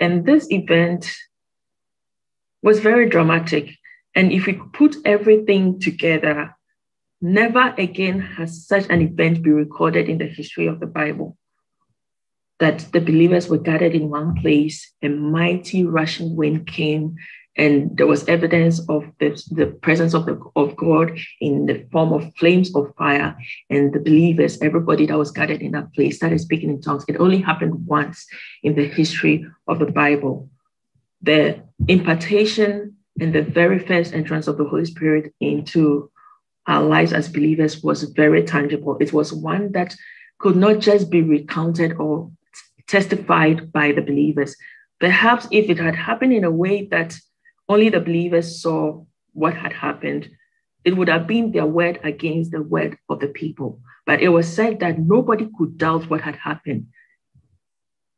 And 0.00 0.24
this 0.24 0.50
event 0.50 1.10
was 2.62 2.80
very 2.80 3.06
dramatic. 3.10 3.76
And 4.14 4.32
if 4.32 4.46
we 4.46 4.54
put 4.72 4.96
everything 5.04 5.78
together, 5.78 6.56
never 7.20 7.74
again 7.76 8.18
has 8.18 8.66
such 8.66 8.86
an 8.88 9.02
event 9.02 9.42
been 9.42 9.54
recorded 9.54 10.08
in 10.08 10.16
the 10.16 10.24
history 10.26 10.68
of 10.68 10.80
the 10.80 10.86
Bible 10.86 11.36
that 12.60 12.88
the 12.92 13.00
believers 13.00 13.48
were 13.48 13.58
gathered 13.58 13.92
in 13.92 14.08
one 14.08 14.36
place, 14.40 14.90
a 15.02 15.08
mighty 15.08 15.84
rushing 15.84 16.34
wind 16.34 16.66
came 16.66 17.16
and 17.56 17.94
there 17.96 18.06
was 18.06 18.26
evidence 18.28 18.80
of 18.88 19.04
the, 19.20 19.30
the 19.50 19.66
presence 19.66 20.14
of, 20.14 20.24
the, 20.24 20.40
of 20.56 20.74
God 20.76 21.18
in 21.40 21.66
the 21.66 21.86
form 21.92 22.12
of 22.12 22.34
flames 22.36 22.74
of 22.74 22.94
fire. 22.96 23.36
And 23.68 23.92
the 23.92 24.00
believers, 24.00 24.58
everybody 24.62 25.04
that 25.06 25.18
was 25.18 25.30
gathered 25.30 25.60
in 25.60 25.72
that 25.72 25.92
place, 25.92 26.16
started 26.16 26.40
speaking 26.40 26.70
in 26.70 26.80
tongues. 26.80 27.04
It 27.08 27.20
only 27.20 27.42
happened 27.42 27.86
once 27.86 28.26
in 28.62 28.74
the 28.74 28.86
history 28.88 29.44
of 29.68 29.80
the 29.80 29.84
Bible. 29.92 30.48
The 31.20 31.62
impartation 31.88 32.96
and 33.20 33.34
the 33.34 33.42
very 33.42 33.78
first 33.78 34.14
entrance 34.14 34.48
of 34.48 34.56
the 34.56 34.64
Holy 34.64 34.86
Spirit 34.86 35.34
into 35.38 36.10
our 36.66 36.82
lives 36.82 37.12
as 37.12 37.28
believers 37.28 37.82
was 37.82 38.04
very 38.04 38.44
tangible. 38.44 38.96
It 38.98 39.12
was 39.12 39.30
one 39.30 39.72
that 39.72 39.94
could 40.38 40.56
not 40.56 40.78
just 40.78 41.10
be 41.10 41.20
recounted 41.22 41.92
or 41.98 42.30
testified 42.88 43.70
by 43.70 43.92
the 43.92 44.00
believers. 44.00 44.56
Perhaps 45.00 45.48
if 45.50 45.68
it 45.68 45.78
had 45.78 45.94
happened 45.94 46.32
in 46.32 46.44
a 46.44 46.50
way 46.50 46.86
that 46.86 47.14
only 47.72 47.88
the 47.88 48.00
believers 48.00 48.60
saw 48.60 49.02
what 49.32 49.54
had 49.54 49.72
happened. 49.72 50.28
It 50.84 50.94
would 50.94 51.08
have 51.08 51.26
been 51.26 51.52
their 51.52 51.64
word 51.64 52.00
against 52.04 52.50
the 52.52 52.60
word 52.60 52.98
of 53.08 53.18
the 53.20 53.28
people. 53.28 53.80
But 54.04 54.20
it 54.20 54.28
was 54.28 54.46
said 54.46 54.80
that 54.80 54.98
nobody 54.98 55.48
could 55.56 55.78
doubt 55.78 56.10
what 56.10 56.20
had 56.20 56.36
happened. 56.36 56.88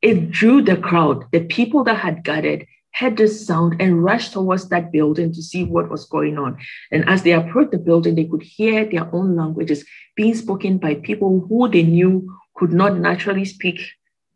It 0.02 0.32
drew 0.32 0.61
the 0.61 0.76
crowd. 0.76 1.26
The 1.30 1.44
people 1.58 1.84
that 1.84 1.99
had 2.06 2.25
gathered 2.25 2.66
heard 2.94 3.16
this 3.16 3.46
sound 3.46 3.80
and 3.80 4.02
rushed 4.02 4.32
towards 4.32 4.68
that 4.70 4.90
building 4.90 5.32
to 5.32 5.40
see 5.40 5.62
what 5.62 5.88
was 5.88 6.04
going 6.06 6.37
on. 6.37 6.56
And 6.90 7.08
as 7.08 7.23
they 7.23 7.32
approached 7.34 7.70
the 7.70 7.78
building, 7.90 8.16
they 8.16 8.25
could 8.25 8.42
hear 8.42 8.84
their 8.84 9.06
own 9.14 9.37
languages 9.37 9.84
being 10.16 10.34
spoken 10.34 10.78
by 10.78 10.96
people 10.96 11.46
who 11.49 11.68
they 11.68 11.84
knew 11.84 12.12
could 12.56 12.73
not 12.73 12.96
naturally 12.99 13.44
speak 13.44 13.78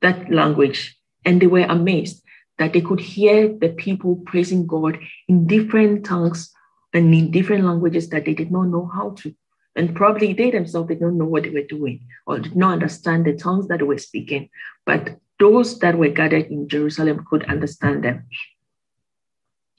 that 0.00 0.30
language. 0.30 0.96
And 1.24 1.42
they 1.42 1.48
were 1.48 1.66
amazed 1.78 2.22
that 2.58 2.72
they 2.72 2.80
could 2.80 3.00
hear 3.00 3.48
the 3.56 3.70
people 3.70 4.16
praising 4.26 4.66
God 4.66 4.98
in 5.28 5.46
different 5.46 6.04
tongues 6.04 6.52
and 6.92 7.12
in 7.14 7.30
different 7.30 7.64
languages 7.64 8.08
that 8.10 8.24
they 8.24 8.34
did 8.34 8.50
not 8.50 8.64
know 8.64 8.90
how 8.92 9.10
to. 9.10 9.34
And 9.76 9.94
probably 9.94 10.32
they 10.32 10.50
themselves 10.50 10.88
did 10.88 11.00
not 11.00 11.12
know 11.12 11.24
what 11.24 11.44
they 11.44 11.50
were 11.50 11.62
doing 11.62 12.06
or 12.26 12.40
did 12.40 12.56
not 12.56 12.72
understand 12.72 13.24
the 13.24 13.34
tongues 13.34 13.68
that 13.68 13.78
they 13.78 13.84
were 13.84 13.98
speaking. 13.98 14.48
But 14.84 15.16
those 15.38 15.78
that 15.78 15.96
were 15.96 16.08
gathered 16.08 16.46
in 16.46 16.68
Jerusalem 16.68 17.24
could 17.30 17.44
understand 17.46 18.02
them. 18.02 18.26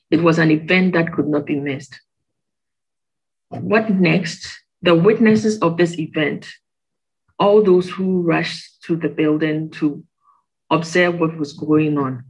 It 0.09 0.21
was 0.23 0.39
an 0.39 0.49
event 0.51 0.93
that 0.93 1.13
could 1.13 1.27
not 1.27 1.45
be 1.45 1.59
missed. 1.59 1.99
What 3.49 3.89
next? 3.89 4.47
The 4.81 4.95
witnesses 4.95 5.59
of 5.59 5.75
this 5.75 5.99
event, 5.99 6.47
all 7.37 7.61
those 7.61 7.89
who 7.89 8.21
rushed 8.21 8.81
to 8.83 8.95
the 8.95 9.09
building 9.09 9.69
to 9.71 10.03
observe 10.71 11.19
what 11.19 11.35
was 11.35 11.51
going 11.53 11.97
on, 11.97 12.23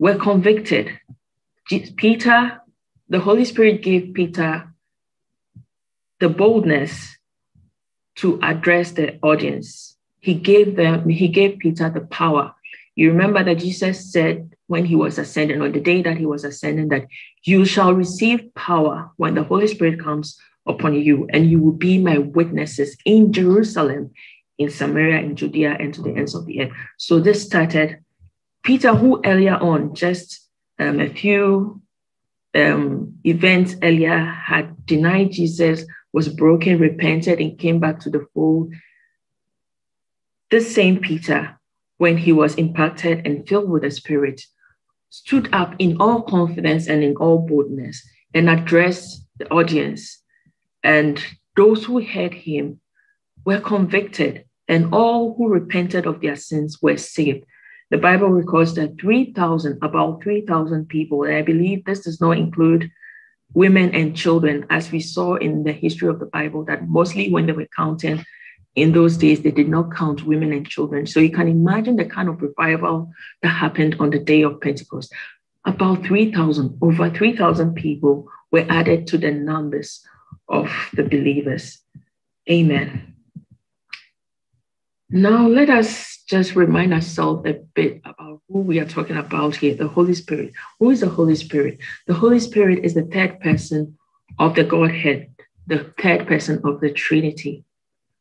were 0.00 0.16
convicted. 0.16 0.90
Peter, 1.68 2.62
the 3.08 3.20
Holy 3.20 3.44
Spirit 3.44 3.82
gave 3.82 4.12
Peter 4.14 4.72
the 6.18 6.28
boldness 6.28 7.16
to 8.16 8.40
address 8.42 8.92
the 8.92 9.18
audience. 9.20 9.96
He 10.20 10.34
gave 10.34 10.74
them, 10.76 11.08
he 11.08 11.28
gave 11.28 11.58
Peter 11.60 11.88
the 11.90 12.00
power. 12.00 12.54
You 12.96 13.10
remember 13.12 13.44
that 13.44 13.58
Jesus 13.60 14.10
said 14.10 14.50
when 14.66 14.84
he 14.86 14.96
was 14.96 15.18
ascending, 15.18 15.60
on 15.60 15.72
the 15.72 15.80
day 15.80 16.02
that 16.02 16.16
he 16.16 16.26
was 16.26 16.44
ascending, 16.44 16.88
that 16.88 17.06
you 17.44 17.64
shall 17.66 17.92
receive 17.92 18.54
power 18.54 19.10
when 19.18 19.34
the 19.34 19.44
Holy 19.44 19.68
Spirit 19.68 20.00
comes 20.02 20.38
upon 20.66 20.94
you, 20.94 21.26
and 21.32 21.44
you 21.50 21.58
will 21.60 21.72
be 21.72 21.98
my 21.98 22.16
witnesses 22.18 22.96
in 23.04 23.32
Jerusalem, 23.32 24.10
in 24.58 24.70
Samaria, 24.70 25.20
in 25.20 25.36
Judea, 25.36 25.76
and 25.78 25.92
to 25.94 26.02
the 26.02 26.14
ends 26.16 26.34
of 26.34 26.46
the 26.46 26.62
earth. 26.62 26.72
So 26.98 27.20
this 27.20 27.42
started 27.42 27.98
Peter, 28.70 28.94
who 28.94 29.20
earlier 29.24 29.56
on, 29.56 29.96
just 29.96 30.48
um, 30.78 31.00
a 31.00 31.08
few 31.08 31.82
um, 32.54 33.14
events 33.24 33.74
earlier, 33.82 34.16
had 34.24 34.86
denied 34.86 35.32
Jesus, 35.32 35.84
was 36.12 36.28
broken, 36.28 36.78
repented, 36.78 37.40
and 37.40 37.58
came 37.58 37.80
back 37.80 37.98
to 37.98 38.10
the 38.10 38.24
fold. 38.32 38.72
This 40.52 40.72
same 40.72 40.98
Peter, 41.00 41.58
when 41.98 42.16
he 42.16 42.30
was 42.30 42.54
impacted 42.54 43.26
and 43.26 43.44
filled 43.48 43.68
with 43.68 43.82
the 43.82 43.90
Spirit, 43.90 44.40
stood 45.08 45.52
up 45.52 45.74
in 45.80 45.96
all 46.00 46.22
confidence 46.22 46.86
and 46.86 47.02
in 47.02 47.16
all 47.16 47.44
boldness 47.44 48.08
and 48.34 48.48
addressed 48.48 49.26
the 49.40 49.48
audience. 49.50 50.22
And 50.84 51.20
those 51.56 51.84
who 51.86 52.00
heard 52.00 52.34
him 52.34 52.78
were 53.44 53.58
convicted, 53.58 54.44
and 54.68 54.94
all 54.94 55.34
who 55.34 55.48
repented 55.48 56.06
of 56.06 56.20
their 56.20 56.36
sins 56.36 56.78
were 56.80 56.96
saved. 56.96 57.44
The 57.90 57.98
Bible 57.98 58.28
records 58.30 58.74
that 58.74 59.00
3,000, 59.00 59.78
about 59.82 60.22
3,000 60.22 60.88
people, 60.88 61.24
and 61.24 61.34
I 61.34 61.42
believe 61.42 61.84
this 61.84 62.00
does 62.04 62.20
not 62.20 62.38
include 62.38 62.88
women 63.52 63.90
and 63.96 64.16
children, 64.16 64.64
as 64.70 64.92
we 64.92 65.00
saw 65.00 65.34
in 65.34 65.64
the 65.64 65.72
history 65.72 66.08
of 66.08 66.20
the 66.20 66.26
Bible, 66.26 66.64
that 66.66 66.88
mostly 66.88 67.30
when 67.30 67.46
they 67.46 67.52
were 67.52 67.66
counting 67.76 68.24
in 68.76 68.92
those 68.92 69.16
days, 69.16 69.40
they 69.42 69.50
did 69.50 69.68
not 69.68 69.92
count 69.92 70.24
women 70.24 70.52
and 70.52 70.68
children. 70.68 71.04
So 71.08 71.18
you 71.18 71.30
can 71.32 71.48
imagine 71.48 71.96
the 71.96 72.04
kind 72.04 72.28
of 72.28 72.40
revival 72.40 73.10
that 73.42 73.48
happened 73.48 73.96
on 73.98 74.10
the 74.10 74.20
day 74.20 74.42
of 74.42 74.60
Pentecost. 74.60 75.12
About 75.66 76.04
3,000, 76.04 76.78
over 76.80 77.10
3,000 77.10 77.74
people 77.74 78.28
were 78.52 78.66
added 78.68 79.08
to 79.08 79.18
the 79.18 79.32
numbers 79.32 80.00
of 80.48 80.72
the 80.94 81.02
believers. 81.02 81.78
Amen. 82.48 83.09
Now, 85.12 85.48
let 85.48 85.68
us 85.70 86.22
just 86.28 86.54
remind 86.54 86.94
ourselves 86.94 87.42
a 87.44 87.54
bit 87.54 88.00
about 88.04 88.42
who 88.48 88.60
we 88.60 88.78
are 88.78 88.84
talking 88.84 89.16
about 89.16 89.56
here 89.56 89.74
the 89.74 89.88
Holy 89.88 90.14
Spirit. 90.14 90.52
Who 90.78 90.90
is 90.90 91.00
the 91.00 91.08
Holy 91.08 91.34
Spirit? 91.34 91.78
The 92.06 92.14
Holy 92.14 92.38
Spirit 92.38 92.84
is 92.84 92.94
the 92.94 93.02
third 93.02 93.40
person 93.40 93.98
of 94.38 94.54
the 94.54 94.62
Godhead, 94.62 95.34
the 95.66 95.90
third 96.00 96.28
person 96.28 96.60
of 96.62 96.80
the 96.80 96.92
Trinity. 96.92 97.64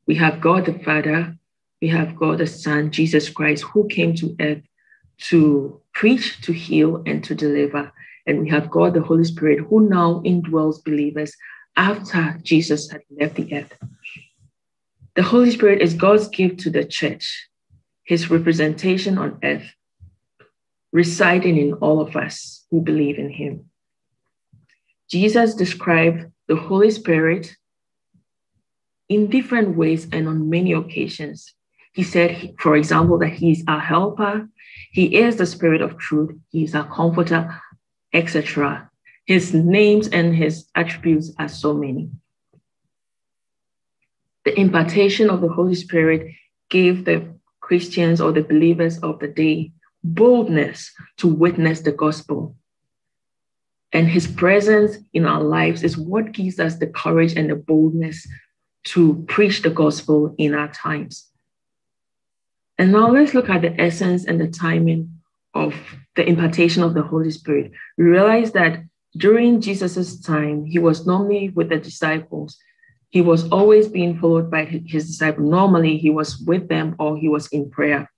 We 0.08 0.15
have 0.15 0.41
God 0.41 0.65
the 0.65 0.79
Father, 0.79 1.38
we 1.79 1.89
have 1.89 2.15
God 2.15 2.39
the 2.39 2.48
Son, 2.48 2.89
Jesus 2.89 3.29
Christ, 3.29 3.65
who 3.72 3.86
came 3.88 4.15
to 4.15 4.36
earth 4.39 4.63
to 5.29 5.79
preach, 5.93 6.41
to 6.41 6.53
heal, 6.53 7.03
and 7.05 7.24
to 7.25 7.36
deliver. 7.36 7.91
And 8.25 8.41
we 8.41 8.50
have 8.50 8.72
God 8.72 8.96
the 8.96 9.01
Holy 9.03 9.25
Spirit, 9.25 9.60
who 9.69 9.88
now 9.88 10.24
indwells 10.25 10.84
believers 10.84 11.36
after 11.77 12.39
Jesus 12.41 12.89
had 12.89 13.01
left 13.15 13.36
the 13.36 13.55
earth. 13.60 13.77
The 15.20 15.24
Holy 15.26 15.52
Spirit 15.52 15.82
is 15.82 15.96
God's 15.96 16.30
gift 16.30 16.62
to 16.62 16.70
the 16.70 16.86
church, 16.86 17.50
his 18.06 18.30
representation 18.32 19.18
on 19.18 19.38
earth, 19.44 19.70
residing 20.94 21.58
in 21.58 21.74
all 21.84 22.00
of 22.00 22.16
us 22.16 22.66
who 22.72 22.80
believe 22.80 23.18
in 23.20 23.30
him. 23.30 23.66
Jesus 25.10 25.56
described 25.56 26.32
the 26.48 26.56
Holy 26.56 26.90
Spirit 26.90 27.54
in 29.10 29.30
different 29.30 29.76
ways 29.76 30.08
and 30.10 30.26
on 30.26 30.50
many 30.50 30.72
occasions. 30.72 31.54
He 31.92 32.04
said, 32.04 32.54
for 32.58 32.78
example, 32.78 33.20
that 33.20 33.34
he 33.34 33.52
is 33.52 33.66
our 33.68 33.82
helper, 33.82 34.48
he 34.94 35.18
is 35.18 35.36
the 35.36 35.46
spirit 35.46 35.82
of 35.82 35.98
truth, 35.98 36.32
he 36.50 36.64
is 36.64 36.74
our 36.74 36.88
comforter, 36.96 37.60
etc. 38.14 38.90
His 39.26 39.54
names 39.54 40.08
and 40.08 40.34
his 40.34 40.68
attributes 40.78 41.34
are 41.38 41.50
so 41.50 41.74
many 41.74 42.10
the 44.50 44.60
impartation 44.60 45.29
of 45.29 45.41
the 45.41 45.48
Holy 45.48 45.75
Spirit 45.75 46.34
gave 46.72 47.06
the 47.06 47.20
Christians 47.62 48.20
or 48.20 48.32
the 48.32 48.41
believers 48.41 48.98
of 49.00 49.20
the 49.20 49.27
day 49.27 49.72
boldness 50.03 50.91
to 51.18 51.27
witness 51.27 51.82
the 51.82 51.91
gospel. 51.91 52.56
And 53.94 54.08
his 54.08 54.25
presence 54.25 54.98
in 55.13 55.27
our 55.27 55.44
lives 55.44 55.84
is 55.84 55.96
what 55.98 56.32
gives 56.32 56.60
us 56.60 56.77
the 56.77 56.88
courage 56.88 57.34
and 57.36 57.48
the 57.51 57.56
boldness 57.56 58.27
to 58.86 59.24
preach 59.27 59.62
the 59.62 59.70
gospel 59.70 60.34
in 60.39 60.56
our 60.56 60.70
times. 60.70 61.27
And 62.79 62.91
now 62.91 63.12
let's 63.12 63.36
look 63.36 63.51
at 63.51 63.62
the 63.62 63.79
essence 63.79 64.25
and 64.25 64.41
the 64.41 64.48
timing 64.48 65.20
of 65.53 65.75
the 66.15 66.25
impartation 66.27 66.82
of 66.82 66.96
the 66.96 67.03
Holy 67.03 67.29
Spirit. 67.29 67.72
We 68.00 68.06
realize 68.06 68.51
that 68.53 68.82
during 69.15 69.62
Jesus' 69.62 70.20
time, 70.20 70.65
he 70.65 70.79
was 70.79 71.06
normally 71.06 71.50
with 71.50 71.70
the 71.70 71.77
disciples 71.77 72.58
he 73.12 73.22
was 73.22 73.50
always 73.50 73.88
being 73.88 74.20
followed 74.20 74.51
by 74.51 74.66
his 74.66 75.08
disciple. 75.08 75.44
Normally, 75.44 75.98
he 75.98 76.12
was 76.12 76.39
with 76.39 76.68
them 76.70 76.96
or 77.00 77.18
he 77.18 77.28
was 77.28 77.48
in 77.48 77.70
prayer. 77.70 78.12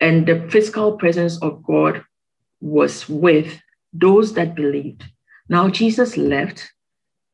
And 0.00 0.26
the 0.26 0.48
physical 0.50 0.96
presence 0.98 1.40
of 1.40 1.62
God 1.62 2.02
was 2.60 3.08
with 3.08 3.60
those 3.92 4.32
that 4.34 4.56
believed. 4.56 5.04
Now, 5.48 5.68
Jesus 5.68 6.16
left 6.16 6.72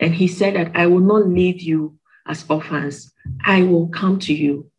and 0.00 0.14
he 0.14 0.28
said 0.28 0.54
that 0.54 0.72
I 0.76 0.86
will 0.86 1.00
not 1.00 1.26
leave 1.28 1.62
you 1.62 1.96
as 2.26 2.44
orphans. 2.50 3.10
I 3.44 3.62
will 3.62 3.88
come 3.88 4.18
to 4.20 4.34
you. 4.34 4.70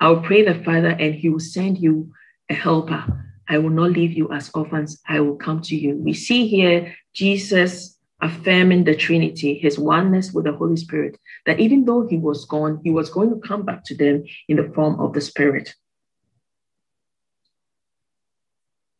I'll 0.00 0.20
pray 0.20 0.44
the 0.44 0.62
Father 0.62 0.90
and 0.90 1.14
he 1.14 1.30
will 1.30 1.40
send 1.40 1.78
you 1.78 2.12
a 2.50 2.54
helper. 2.54 3.30
I 3.48 3.56
will 3.56 3.70
not 3.70 3.92
leave 3.92 4.12
you 4.12 4.30
as 4.32 4.50
orphans. 4.54 5.00
I 5.08 5.20
will 5.20 5.36
come 5.36 5.62
to 5.62 5.76
you. 5.76 5.96
We 5.96 6.12
see 6.12 6.46
here 6.46 6.94
Jesus 7.14 7.93
affirming 8.24 8.84
the 8.84 8.96
Trinity, 8.96 9.54
his 9.58 9.78
oneness 9.78 10.32
with 10.32 10.46
the 10.46 10.52
Holy 10.54 10.78
Spirit, 10.78 11.20
that 11.44 11.60
even 11.60 11.84
though 11.84 12.06
he 12.06 12.16
was 12.16 12.46
gone, 12.46 12.80
he 12.82 12.90
was 12.90 13.10
going 13.10 13.28
to 13.28 13.46
come 13.46 13.64
back 13.66 13.84
to 13.84 13.94
them 13.94 14.24
in 14.48 14.56
the 14.56 14.72
form 14.74 14.98
of 14.98 15.12
the 15.12 15.20
Spirit. 15.20 15.74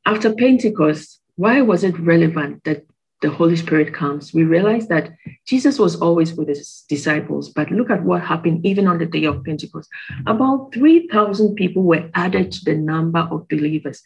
After 0.04 0.34
Pentecost, 0.34 1.22
why 1.36 1.62
was 1.62 1.84
it 1.84 1.98
relevant 1.98 2.64
that 2.64 2.84
the 3.22 3.30
Holy 3.30 3.56
Spirit 3.56 3.94
comes? 3.94 4.34
We 4.34 4.44
realize 4.44 4.88
that 4.88 5.12
Jesus 5.46 5.78
was 5.78 5.96
always 5.96 6.34
with 6.34 6.48
his 6.48 6.84
disciples, 6.90 7.48
but 7.48 7.70
look 7.70 7.88
at 7.88 8.04
what 8.04 8.20
happened 8.20 8.66
even 8.66 8.86
on 8.86 8.98
the 8.98 9.06
day 9.06 9.24
of 9.24 9.42
Pentecost. 9.42 9.88
About 10.26 10.74
3,000 10.74 11.54
people 11.54 11.82
were 11.82 12.10
added 12.14 12.52
to 12.52 12.64
the 12.66 12.74
number 12.74 13.20
of 13.20 13.48
believers. 13.48 14.02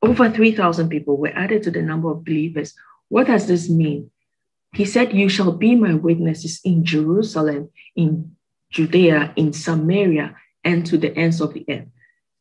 Over 0.00 0.30
3,000 0.30 0.88
people 0.88 1.18
were 1.18 1.32
added 1.36 1.62
to 1.64 1.70
the 1.70 1.82
number 1.82 2.10
of 2.10 2.24
believers. 2.24 2.72
What 3.10 3.26
does 3.26 3.46
this 3.46 3.68
mean? 3.68 4.10
He 4.72 4.86
said, 4.86 5.12
You 5.14 5.28
shall 5.28 5.52
be 5.52 5.74
my 5.74 5.94
witnesses 5.94 6.60
in 6.64 6.84
Jerusalem, 6.84 7.68
in 7.94 8.36
Judea, 8.70 9.32
in 9.36 9.52
Samaria, 9.52 10.34
and 10.64 10.86
to 10.86 10.96
the 10.96 11.14
ends 11.16 11.40
of 11.42 11.52
the 11.52 11.64
earth. 11.68 11.86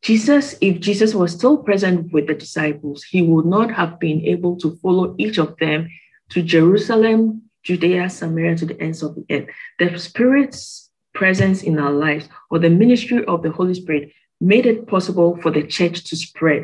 Jesus, 0.01 0.55
if 0.61 0.79
Jesus 0.79 1.13
was 1.13 1.33
still 1.33 1.57
present 1.57 2.11
with 2.13 2.27
the 2.27 2.33
disciples, 2.33 3.03
he 3.03 3.21
would 3.21 3.45
not 3.45 3.71
have 3.71 3.99
been 3.99 4.21
able 4.25 4.55
to 4.57 4.77
follow 4.77 5.13
each 5.17 5.37
of 5.37 5.55
them 5.57 5.89
to 6.29 6.41
Jerusalem, 6.41 7.43
Judea, 7.63 8.09
Samaria, 8.09 8.55
to 8.57 8.65
the 8.65 8.81
ends 8.81 9.03
of 9.03 9.15
the 9.15 9.25
earth. 9.29 9.47
The 9.77 9.99
Spirit's 9.99 10.89
presence 11.13 11.61
in 11.61 11.77
our 11.77 11.91
lives 11.91 12.29
or 12.49 12.57
the 12.59 12.69
ministry 12.69 13.23
of 13.25 13.43
the 13.43 13.51
Holy 13.51 13.73
Spirit 13.73 14.09
made 14.39 14.65
it 14.65 14.87
possible 14.87 15.37
for 15.41 15.51
the 15.51 15.61
church 15.67 16.03
to 16.05 16.15
spread 16.15 16.63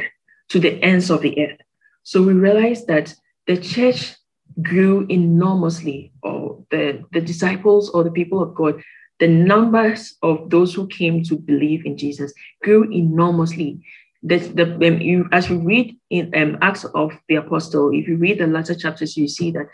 to 0.49 0.59
the 0.59 0.81
ends 0.81 1.11
of 1.11 1.21
the 1.21 1.37
earth. 1.43 1.59
So 2.03 2.23
we 2.23 2.31
realize 2.33 2.85
that 2.85 3.13
the 3.45 3.57
church 3.57 4.15
grew 4.61 5.05
enormously, 5.09 6.11
or 6.23 6.63
the, 6.71 7.03
the 7.11 7.21
disciples 7.21 7.89
or 7.89 8.03
the 8.03 8.11
people 8.11 8.41
of 8.41 8.55
God, 8.55 8.81
the 9.19 9.27
numbers 9.27 10.17
of 10.21 10.49
those 10.49 10.73
who 10.73 10.87
came 10.87 11.23
to 11.23 11.37
believe 11.37 11.85
in 11.85 11.97
Jesus 11.97 12.33
grew 12.63 12.83
enormously. 12.91 13.83
This, 14.23 14.47
the, 14.47 14.73
um, 14.75 14.99
you, 14.99 15.27
as 15.31 15.49
we 15.49 15.57
read 15.57 15.97
in 16.09 16.31
um, 16.35 16.57
Acts 16.61 16.85
of 16.85 17.11
the 17.29 17.35
Apostle, 17.35 17.91
if 17.93 18.07
you 18.07 18.17
read 18.17 18.39
the 18.39 18.47
latter 18.47 18.75
chapters, 18.75 19.15
you 19.15 19.27
see 19.27 19.51
that 19.51 19.67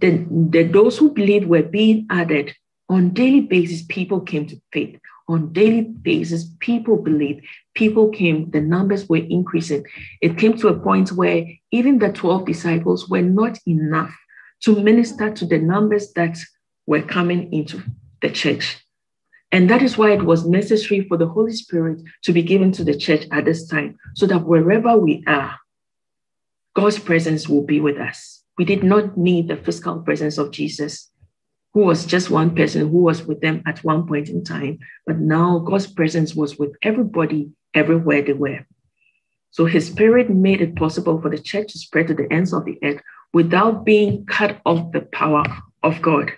the, 0.00 0.26
the, 0.50 0.62
those 0.64 0.96
who 0.98 1.10
believed 1.12 1.46
were 1.46 1.62
being 1.62 2.06
added 2.10 2.54
on 2.88 3.10
daily 3.10 3.40
basis. 3.42 3.82
People 3.88 4.20
came 4.20 4.46
to 4.46 4.60
faith 4.72 4.98
on 5.30 5.52
daily 5.52 5.82
basis, 5.82 6.50
people 6.58 6.96
believed, 7.00 7.46
people 7.74 8.08
came, 8.08 8.50
the 8.50 8.60
numbers 8.60 9.08
were 9.08 9.24
increasing. 9.36 9.84
It 10.20 10.36
came 10.36 10.56
to 10.58 10.68
a 10.68 10.78
point 10.78 11.12
where 11.12 11.44
even 11.70 12.00
the 12.00 12.10
12 12.12 12.44
disciples 12.46 13.08
were 13.08 13.22
not 13.22 13.56
enough 13.64 14.12
to 14.64 14.82
minister 14.82 15.30
to 15.30 15.46
the 15.46 15.58
numbers 15.60 16.12
that 16.14 16.36
were 16.86 17.02
coming 17.02 17.52
into 17.52 17.80
the 18.20 18.30
church. 18.30 18.84
And 19.52 19.70
that 19.70 19.82
is 19.82 19.96
why 19.96 20.10
it 20.14 20.24
was 20.24 20.46
necessary 20.46 21.06
for 21.06 21.16
the 21.16 21.28
Holy 21.28 21.52
Spirit 21.52 22.02
to 22.24 22.32
be 22.32 22.42
given 22.42 22.72
to 22.72 22.82
the 22.84 22.96
church 22.96 23.24
at 23.30 23.44
this 23.44 23.68
time, 23.68 23.98
so 24.16 24.26
that 24.26 24.42
wherever 24.44 24.96
we 24.96 25.22
are, 25.28 25.56
God's 26.74 26.98
presence 26.98 27.48
will 27.48 27.62
be 27.64 27.80
with 27.80 27.98
us. 27.98 28.42
We 28.58 28.64
did 28.64 28.82
not 28.82 29.16
need 29.16 29.46
the 29.48 29.56
physical 29.56 30.00
presence 30.00 30.38
of 30.38 30.50
Jesus 30.50 31.08
who 31.72 31.80
was 31.80 32.04
just 32.04 32.30
one 32.30 32.54
person 32.54 32.80
who 32.88 32.98
was 32.98 33.24
with 33.24 33.40
them 33.40 33.62
at 33.66 33.82
one 33.84 34.06
point 34.06 34.28
in 34.28 34.42
time. 34.42 34.78
But 35.06 35.18
now 35.18 35.60
God's 35.60 35.86
presence 35.86 36.34
was 36.34 36.58
with 36.58 36.74
everybody 36.82 37.50
everywhere 37.74 38.22
they 38.22 38.32
were. 38.32 38.66
So 39.52 39.66
his 39.66 39.86
spirit 39.86 40.30
made 40.30 40.60
it 40.60 40.76
possible 40.76 41.20
for 41.20 41.30
the 41.30 41.38
church 41.38 41.72
to 41.72 41.78
spread 41.78 42.08
to 42.08 42.14
the 42.14 42.32
ends 42.32 42.52
of 42.52 42.64
the 42.64 42.78
earth 42.82 43.00
without 43.32 43.84
being 43.84 44.26
cut 44.26 44.60
off 44.66 44.92
the 44.92 45.00
power 45.12 45.44
of 45.82 46.02
God. 46.02 46.32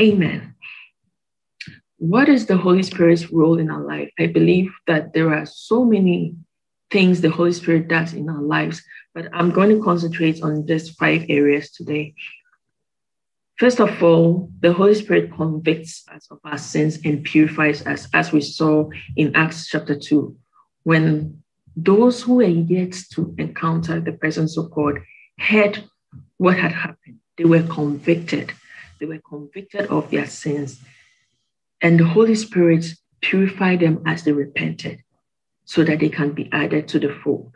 Amen. 0.00 0.54
What 1.98 2.28
is 2.28 2.46
the 2.46 2.56
Holy 2.56 2.82
Spirit's 2.82 3.30
role 3.30 3.58
in 3.58 3.70
our 3.70 3.84
life? 3.84 4.10
I 4.18 4.26
believe 4.26 4.72
that 4.86 5.12
there 5.12 5.32
are 5.34 5.46
so 5.46 5.84
many 5.84 6.34
things 6.90 7.20
the 7.20 7.30
Holy 7.30 7.52
Spirit 7.52 7.86
does 7.88 8.12
in 8.12 8.28
our 8.28 8.42
lives, 8.42 8.82
but 9.14 9.28
I'm 9.32 9.50
going 9.50 9.70
to 9.70 9.82
concentrate 9.82 10.42
on 10.42 10.66
just 10.66 10.98
five 10.98 11.24
areas 11.28 11.70
today. 11.70 12.14
First 13.62 13.78
of 13.78 14.02
all, 14.02 14.50
the 14.60 14.72
Holy 14.72 14.92
Spirit 14.92 15.30
convicts 15.32 16.04
us 16.12 16.26
of 16.32 16.40
our 16.42 16.58
sins 16.58 16.98
and 17.04 17.22
purifies 17.22 17.86
us, 17.86 18.08
as 18.12 18.32
we 18.32 18.40
saw 18.40 18.90
in 19.14 19.36
Acts 19.36 19.68
chapter 19.68 19.96
2, 19.96 20.36
when 20.82 21.44
those 21.76 22.20
who 22.22 22.34
were 22.34 22.42
yet 22.42 22.90
to 23.12 23.32
encounter 23.38 24.00
the 24.00 24.10
presence 24.14 24.56
of 24.58 24.72
God 24.72 24.98
heard 25.38 25.84
what 26.38 26.56
had 26.58 26.72
happened. 26.72 27.20
They 27.38 27.44
were 27.44 27.62
convicted. 27.62 28.50
They 28.98 29.06
were 29.06 29.20
convicted 29.20 29.86
of 29.86 30.10
their 30.10 30.26
sins. 30.26 30.80
And 31.80 32.00
the 32.00 32.06
Holy 32.06 32.34
Spirit 32.34 32.84
purified 33.20 33.78
them 33.78 34.02
as 34.06 34.24
they 34.24 34.32
repented 34.32 35.04
so 35.66 35.84
that 35.84 36.00
they 36.00 36.08
can 36.08 36.32
be 36.32 36.48
added 36.50 36.88
to 36.88 36.98
the 36.98 37.16
fold. 37.22 37.52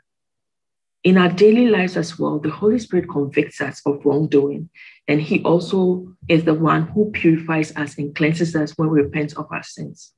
In 1.05 1.19
our 1.19 1.29
daily 1.31 1.67
lives 1.69 1.97
as 1.97 2.19
well, 2.19 2.39
the 2.39 2.51
Holy 2.51 2.79
Spirit 2.79 3.09
convicts 3.09 3.61
us 3.61 3.81
of 3.87 4.05
wrongdoing, 4.05 4.69
and 5.09 5.21
He 5.21 5.43
also 5.43 6.17
is 6.29 6.45
the 6.45 6.55
one 6.55 6.83
who 6.89 7.11
purifies 7.13 7.75
us 7.77 7.97
and 7.99 8.15
cleanses 8.15 8.57
us 8.57 8.73
when 8.77 8.91
we 8.91 9.01
repent 9.03 9.37
of 9.37 9.47
our 9.53 9.63
sins. 9.63 10.13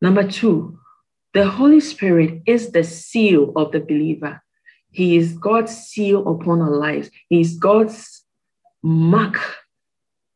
Number 0.00 0.28
two, 0.28 0.78
the 1.34 1.46
Holy 1.48 1.80
Spirit 1.80 2.42
is 2.46 2.70
the 2.70 2.84
seal 2.84 3.52
of 3.56 3.72
the 3.72 3.80
believer. 3.80 4.42
He 4.90 5.16
is 5.16 5.32
God's 5.36 5.76
seal 5.76 6.26
upon 6.26 6.60
our 6.62 6.70
lives. 6.70 7.10
He 7.28 7.40
is 7.40 7.56
God's 7.58 8.24
mark, 8.82 9.40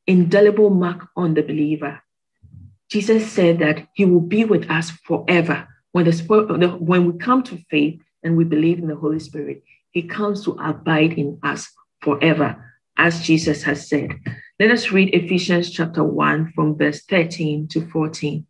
indelible 0.07 0.71
mark 0.71 1.09
on 1.17 1.35
the 1.35 1.43
believer. 1.43 2.03
Jesus 2.91 3.31
said 3.33 3.61
that 3.61 3.87
He 3.95 4.05
will 4.05 4.21
be 4.21 4.45
with 4.45 4.69
us 4.69 4.91
forever. 4.91 5.69
When, 5.93 6.07
the, 6.07 6.77
when 6.81 7.11
we 7.11 7.19
come 7.19 7.43
to 7.45 7.59
faith, 7.71 8.01
and 8.23 8.37
we 8.37 8.45
believe 8.45 8.79
in 8.79 8.87
the 8.87 8.97
Holy 8.97 9.19
Spirit, 9.19 9.63
he 9.91 10.03
comes 10.03 10.45
to 10.45 10.53
abide 10.53 11.15
in 11.15 11.39
us 11.43 11.69
forever, 12.01 12.65
as 12.97 13.21
Jesus 13.21 13.63
has 13.65 13.89
said. 13.89 14.11
Let 14.61 14.71
us 14.71 14.91
read 14.93 15.15
Ephesians 15.15 15.71
chapter 15.71 16.05
1 16.05 16.53
from 16.55 16.77
verse 16.77 17.03
13 17.03 17.69
to 17.69 17.87
14. 17.89 18.47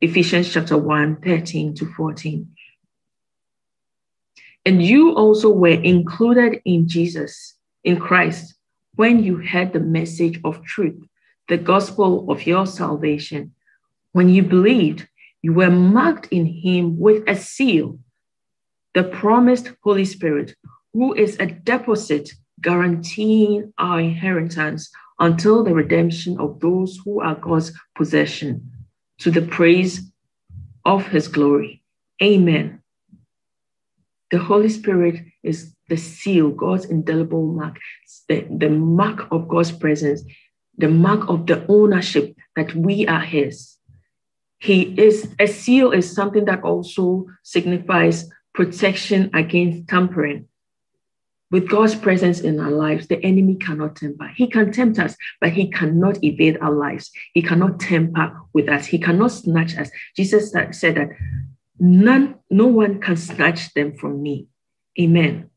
Ephesians 0.00 0.52
chapter 0.52 0.76
1, 0.76 1.16
13 1.22 1.74
to 1.74 1.86
14. 1.94 2.50
And 4.66 4.82
you 4.82 5.14
also 5.14 5.50
were 5.50 5.68
included 5.82 6.60
in 6.64 6.88
Jesus, 6.88 7.54
in 7.82 7.98
Christ, 7.98 8.54
when 8.96 9.22
you 9.22 9.36
heard 9.36 9.72
the 9.72 9.80
message 9.80 10.40
of 10.44 10.62
truth, 10.64 11.02
the 11.48 11.56
gospel 11.58 12.30
of 12.30 12.46
your 12.46 12.66
salvation. 12.66 13.52
When 14.12 14.28
you 14.28 14.42
believed, 14.42 15.08
you 15.42 15.52
were 15.52 15.70
marked 15.70 16.28
in 16.28 16.46
him 16.46 16.98
with 16.98 17.24
a 17.28 17.36
seal 17.36 17.98
the 18.94 19.02
promised 19.04 19.72
Holy 19.82 20.04
Spirit, 20.04 20.54
who 20.92 21.14
is 21.14 21.36
a 21.38 21.46
deposit 21.46 22.30
guaranteeing 22.62 23.72
our 23.76 24.00
inheritance 24.00 24.90
until 25.18 25.62
the 25.62 25.74
redemption 25.74 26.38
of 26.38 26.60
those 26.60 26.98
who 27.04 27.20
are 27.20 27.34
God's 27.34 27.72
possession, 27.96 28.70
to 29.18 29.30
the 29.30 29.42
praise 29.42 30.10
of 30.84 31.06
his 31.08 31.28
glory. 31.28 31.82
Amen. 32.22 32.82
The 34.30 34.38
Holy 34.38 34.68
Spirit 34.68 35.24
is 35.42 35.74
the 35.88 35.96
seal, 35.96 36.50
God's 36.50 36.86
indelible 36.86 37.46
mark, 37.46 37.78
the, 38.28 38.46
the 38.50 38.70
mark 38.70 39.30
of 39.32 39.48
God's 39.48 39.70
presence, 39.72 40.22
the 40.78 40.88
mark 40.88 41.28
of 41.28 41.46
the 41.46 41.66
ownership 41.68 42.34
that 42.56 42.74
we 42.74 43.06
are 43.06 43.20
his. 43.20 43.76
He 44.58 44.82
is 44.82 45.28
a 45.38 45.46
seal 45.46 45.90
is 45.90 46.10
something 46.12 46.46
that 46.46 46.62
also 46.62 47.26
signifies 47.42 48.28
protection 48.54 49.28
against 49.34 49.88
tampering. 49.88 50.48
With 51.50 51.68
God's 51.68 51.94
presence 51.94 52.40
in 52.40 52.58
our 52.58 52.70
lives, 52.70 53.06
the 53.06 53.22
enemy 53.22 53.56
cannot 53.56 53.96
temper. 53.96 54.28
He 54.34 54.46
can 54.48 54.72
tempt 54.72 54.98
us, 54.98 55.14
but 55.40 55.50
he 55.52 55.70
cannot 55.70 56.22
evade 56.24 56.58
our 56.60 56.72
lives. 56.72 57.10
He 57.32 57.42
cannot 57.42 57.78
temper 57.78 58.36
with 58.52 58.68
us. 58.68 58.86
He 58.86 58.98
cannot 58.98 59.30
snatch 59.30 59.76
us. 59.76 59.90
Jesus 60.16 60.50
said 60.52 60.94
that 60.96 61.08
none, 61.78 62.36
no 62.50 62.66
one 62.66 63.00
can 63.00 63.16
snatch 63.16 63.72
them 63.74 63.96
from 63.96 64.22
me. 64.22 64.46
Amen. 64.98 65.50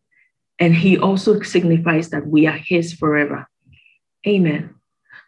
And 0.60 0.76
he 0.76 0.98
also 0.98 1.40
signifies 1.42 2.10
that 2.10 2.28
we 2.28 2.46
are 2.48 2.58
his 2.58 2.94
forever. 2.94 3.48
Amen. 4.28 4.76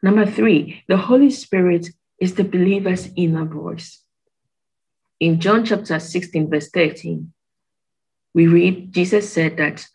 Number 0.03 0.25
three, 0.25 0.83
the 0.87 0.97
Holy 0.97 1.29
Spirit 1.31 1.87
is 2.19 2.35
the 2.35 2.43
believer's 2.43 3.09
inner 3.15 3.45
voice. 3.45 4.01
In 5.19 5.39
John 5.39 5.65
chapter 5.65 5.99
16, 5.99 6.49
verse 6.49 6.69
13, 6.69 7.31
we 8.33 8.47
read 8.47 8.93
Jesus 8.93 9.31
said 9.31 9.57
that 9.57 9.85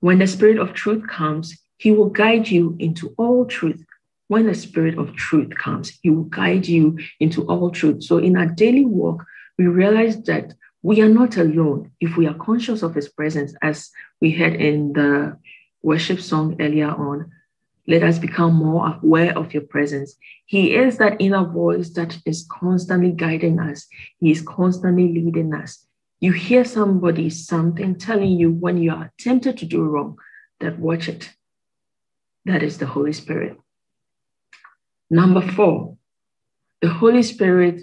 when 0.00 0.18
the 0.18 0.26
Spirit 0.26 0.58
of 0.58 0.74
truth 0.74 1.06
comes, 1.08 1.58
he 1.78 1.90
will 1.90 2.08
guide 2.10 2.48
you 2.48 2.76
into 2.78 3.14
all 3.16 3.46
truth. 3.46 3.84
When 4.28 4.46
the 4.46 4.54
Spirit 4.54 4.98
of 4.98 5.14
truth 5.14 5.54
comes, 5.56 5.98
he 6.02 6.10
will 6.10 6.24
guide 6.24 6.66
you 6.66 6.98
into 7.20 7.44
all 7.46 7.70
truth. 7.70 8.02
So 8.02 8.18
in 8.18 8.36
our 8.36 8.46
daily 8.46 8.84
walk, 8.84 9.24
we 9.58 9.66
realize 9.66 10.20
that 10.24 10.54
we 10.82 11.00
are 11.00 11.08
not 11.08 11.36
alone 11.36 11.90
if 12.00 12.16
we 12.16 12.26
are 12.26 12.34
conscious 12.34 12.82
of 12.82 12.94
his 12.94 13.08
presence, 13.08 13.54
as 13.62 13.90
we 14.20 14.30
heard 14.32 14.54
in 14.54 14.92
the 14.92 15.38
worship 15.82 16.20
song 16.20 16.56
earlier 16.60 16.88
on. 16.90 17.30
Let 17.88 18.02
us 18.02 18.18
become 18.18 18.54
more 18.54 18.98
aware 19.02 19.36
of 19.38 19.54
your 19.54 19.62
presence. 19.62 20.16
He 20.44 20.74
is 20.74 20.98
that 20.98 21.16
inner 21.20 21.44
voice 21.44 21.90
that 21.90 22.18
is 22.26 22.44
constantly 22.50 23.12
guiding 23.12 23.60
us. 23.60 23.86
He 24.18 24.32
is 24.32 24.42
constantly 24.42 25.04
leading 25.12 25.54
us. 25.54 25.85
You 26.20 26.32
hear 26.32 26.64
somebody 26.64 27.28
something 27.28 27.96
telling 27.96 28.30
you 28.40 28.50
when 28.50 28.78
you 28.78 28.92
are 28.92 29.12
tempted 29.18 29.58
to 29.58 29.66
do 29.66 29.82
wrong, 29.82 30.18
that 30.60 30.78
watch 30.78 31.08
it. 31.08 31.30
That 32.46 32.62
is 32.62 32.78
the 32.78 32.86
Holy 32.86 33.12
Spirit. 33.12 33.58
Number 35.10 35.42
four, 35.42 35.96
the 36.80 36.88
Holy 36.88 37.22
Spirit 37.22 37.82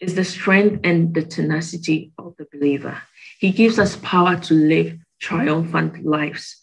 is 0.00 0.14
the 0.14 0.24
strength 0.24 0.80
and 0.84 1.12
the 1.14 1.22
tenacity 1.22 2.12
of 2.18 2.36
the 2.36 2.46
believer. 2.52 3.00
He 3.40 3.50
gives 3.50 3.78
us 3.78 3.96
power 3.96 4.36
to 4.36 4.54
live 4.54 4.98
triumphant 5.20 6.04
lives 6.04 6.60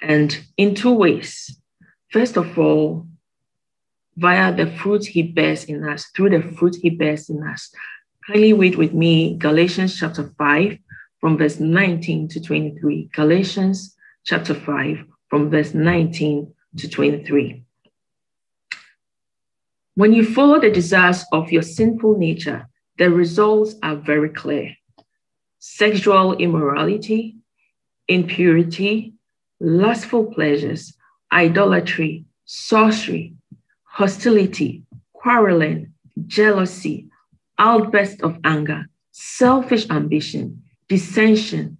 and 0.00 0.38
in 0.56 0.74
two 0.74 0.92
ways. 0.92 1.60
First 2.10 2.36
of 2.36 2.58
all, 2.58 3.08
via 4.16 4.54
the 4.54 4.66
fruit 4.70 5.04
he 5.06 5.22
bears 5.22 5.64
in 5.64 5.82
us, 5.82 6.06
through 6.14 6.30
the 6.30 6.42
fruit 6.56 6.76
he 6.80 6.90
bears 6.90 7.28
in 7.28 7.42
us. 7.42 7.70
Kindly 8.26 8.52
read 8.54 8.74
with 8.74 8.92
me 8.92 9.36
Galatians 9.36 9.96
chapter 9.96 10.32
5 10.36 10.78
from 11.20 11.38
verse 11.38 11.60
19 11.60 12.26
to 12.28 12.40
23. 12.40 13.08
Galatians 13.12 13.94
chapter 14.24 14.52
5 14.52 15.04
from 15.30 15.48
verse 15.48 15.74
19 15.74 16.52
to 16.78 16.88
23. 16.88 17.62
When 19.94 20.12
you 20.12 20.24
follow 20.26 20.58
the 20.60 20.72
desires 20.72 21.24
of 21.32 21.52
your 21.52 21.62
sinful 21.62 22.18
nature, 22.18 22.66
the 22.98 23.10
results 23.10 23.76
are 23.84 23.94
very 23.94 24.30
clear 24.30 24.74
sexual 25.60 26.32
immorality, 26.34 27.36
impurity, 28.08 29.14
lustful 29.60 30.26
pleasures, 30.34 30.94
idolatry, 31.32 32.24
sorcery, 32.44 33.34
hostility, 33.84 34.82
quarreling, 35.12 35.92
jealousy 36.26 37.08
outbursts 37.58 38.22
of 38.22 38.38
anger, 38.44 38.86
selfish 39.12 39.88
ambition, 39.90 40.62
dissension, 40.88 41.78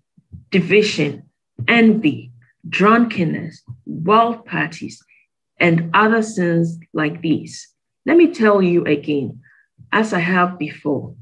division, 0.50 1.28
envy, 1.68 2.32
drunkenness, 2.68 3.62
wild 3.84 4.44
parties, 4.46 5.02
and 5.58 5.90
other 5.94 6.22
sins 6.22 6.78
like 6.92 7.20
these. 7.22 7.68
Let 8.04 8.16
me 8.16 8.32
tell 8.32 8.62
you 8.62 8.84
again, 8.84 9.40
as 9.92 10.12
I 10.12 10.18
have 10.20 10.58
before, 10.58 11.14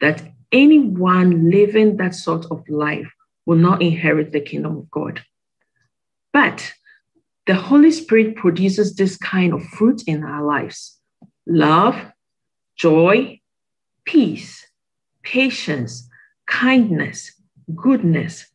that 0.00 0.22
anyone 0.52 1.50
living 1.50 1.96
that 1.96 2.14
sort 2.14 2.46
of 2.50 2.68
life 2.68 3.10
will 3.46 3.56
not 3.58 3.82
inherit 3.82 4.32
the 4.32 4.40
kingdom 4.40 4.78
of 4.78 4.90
God. 4.90 5.22
But 6.32 6.72
the 7.46 7.54
Holy 7.54 7.90
Spirit 7.90 8.36
produces 8.36 8.94
this 8.96 9.16
kind 9.18 9.52
of 9.52 9.62
fruit 9.64 10.02
in 10.06 10.24
our 10.24 10.42
lives 10.44 10.98
love, 11.46 12.00
joy, 12.74 13.38
peace, 14.04 14.66
patience, 15.22 16.08
kindness, 16.46 17.32
goodness, 17.74 18.46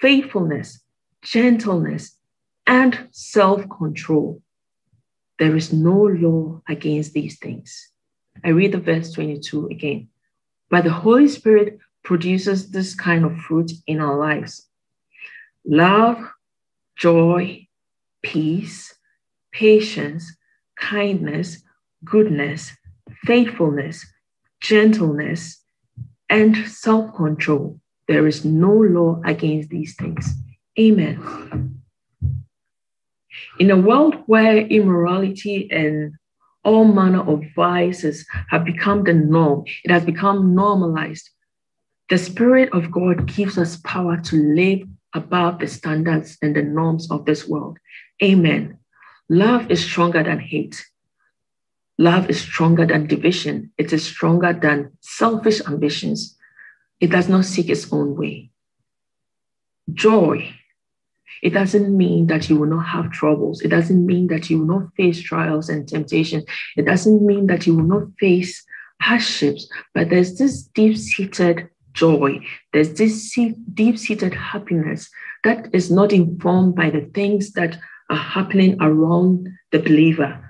faithfulness, 0.00 0.80
gentleness, 1.22 2.16
and 2.66 3.08
self 3.12 3.64
control. 3.68 4.42
There 5.38 5.56
is 5.56 5.72
no 5.72 6.02
law 6.02 6.62
against 6.68 7.12
these 7.12 7.38
things. 7.38 7.90
I 8.44 8.48
read 8.50 8.72
the 8.72 8.78
verse 8.80 9.12
22 9.12 9.68
again. 9.68 10.08
But 10.70 10.84
the 10.84 10.90
Holy 10.90 11.28
Spirit 11.28 11.78
produces 12.02 12.70
this 12.70 12.94
kind 12.94 13.24
of 13.24 13.36
fruit 13.38 13.70
in 13.86 14.00
our 14.00 14.18
lives 14.18 14.66
love, 15.64 16.18
joy, 16.96 17.66
peace, 18.22 18.94
patience, 19.52 20.32
kindness, 20.78 21.62
goodness, 22.04 22.72
faithfulness, 23.24 24.06
gentleness, 24.66 25.62
and 26.28 26.56
self 26.68 27.14
control. 27.14 27.80
There 28.08 28.26
is 28.26 28.44
no 28.44 28.72
law 28.72 29.20
against 29.24 29.68
these 29.70 29.94
things. 29.96 30.34
Amen. 30.78 31.80
In 33.58 33.70
a 33.70 33.76
world 33.76 34.16
where 34.26 34.58
immorality 34.58 35.68
and 35.70 36.14
all 36.64 36.84
manner 36.84 37.22
of 37.22 37.42
vices 37.54 38.26
have 38.50 38.64
become 38.64 39.04
the 39.04 39.14
norm, 39.14 39.64
it 39.84 39.90
has 39.90 40.04
become 40.04 40.54
normalized. 40.54 41.28
The 42.08 42.18
Spirit 42.18 42.70
of 42.72 42.90
God 42.90 43.26
gives 43.26 43.56
us 43.58 43.76
power 43.78 44.16
to 44.28 44.36
live 44.54 44.80
above 45.14 45.60
the 45.60 45.66
standards 45.66 46.38
and 46.42 46.54
the 46.54 46.62
norms 46.62 47.10
of 47.10 47.24
this 47.24 47.48
world. 47.48 47.78
Amen. 48.22 48.78
Love 49.28 49.70
is 49.70 49.82
stronger 49.84 50.22
than 50.22 50.38
hate. 50.40 50.84
Love 51.98 52.28
is 52.28 52.40
stronger 52.40 52.84
than 52.86 53.06
division. 53.06 53.70
It 53.78 53.92
is 53.92 54.04
stronger 54.04 54.52
than 54.52 54.92
selfish 55.00 55.60
ambitions. 55.66 56.36
It 57.00 57.10
does 57.10 57.28
not 57.28 57.44
seek 57.46 57.68
its 57.70 57.90
own 57.92 58.16
way. 58.16 58.50
Joy, 59.92 60.50
it 61.42 61.50
doesn't 61.50 61.94
mean 61.96 62.26
that 62.26 62.50
you 62.50 62.56
will 62.56 62.68
not 62.68 62.86
have 62.86 63.12
troubles. 63.12 63.62
It 63.62 63.68
doesn't 63.68 64.04
mean 64.04 64.26
that 64.28 64.50
you 64.50 64.58
will 64.58 64.80
not 64.80 64.94
face 64.96 65.20
trials 65.20 65.68
and 65.68 65.88
temptations. 65.88 66.44
It 66.76 66.84
doesn't 66.86 67.24
mean 67.24 67.46
that 67.46 67.66
you 67.66 67.74
will 67.76 67.84
not 67.84 68.08
face 68.18 68.62
hardships, 69.00 69.68
but 69.94 70.10
there's 70.10 70.36
this 70.38 70.62
deep 70.74 70.96
seated 70.96 71.68
joy, 71.94 72.40
there's 72.72 72.94
this 72.94 73.34
deep 73.72 73.98
seated 73.98 74.34
happiness 74.34 75.08
that 75.44 75.68
is 75.74 75.90
not 75.90 76.12
informed 76.12 76.74
by 76.74 76.90
the 76.90 77.02
things 77.14 77.52
that 77.52 77.78
are 78.10 78.16
happening 78.16 78.76
around 78.82 79.48
the 79.70 79.78
believer 79.78 80.42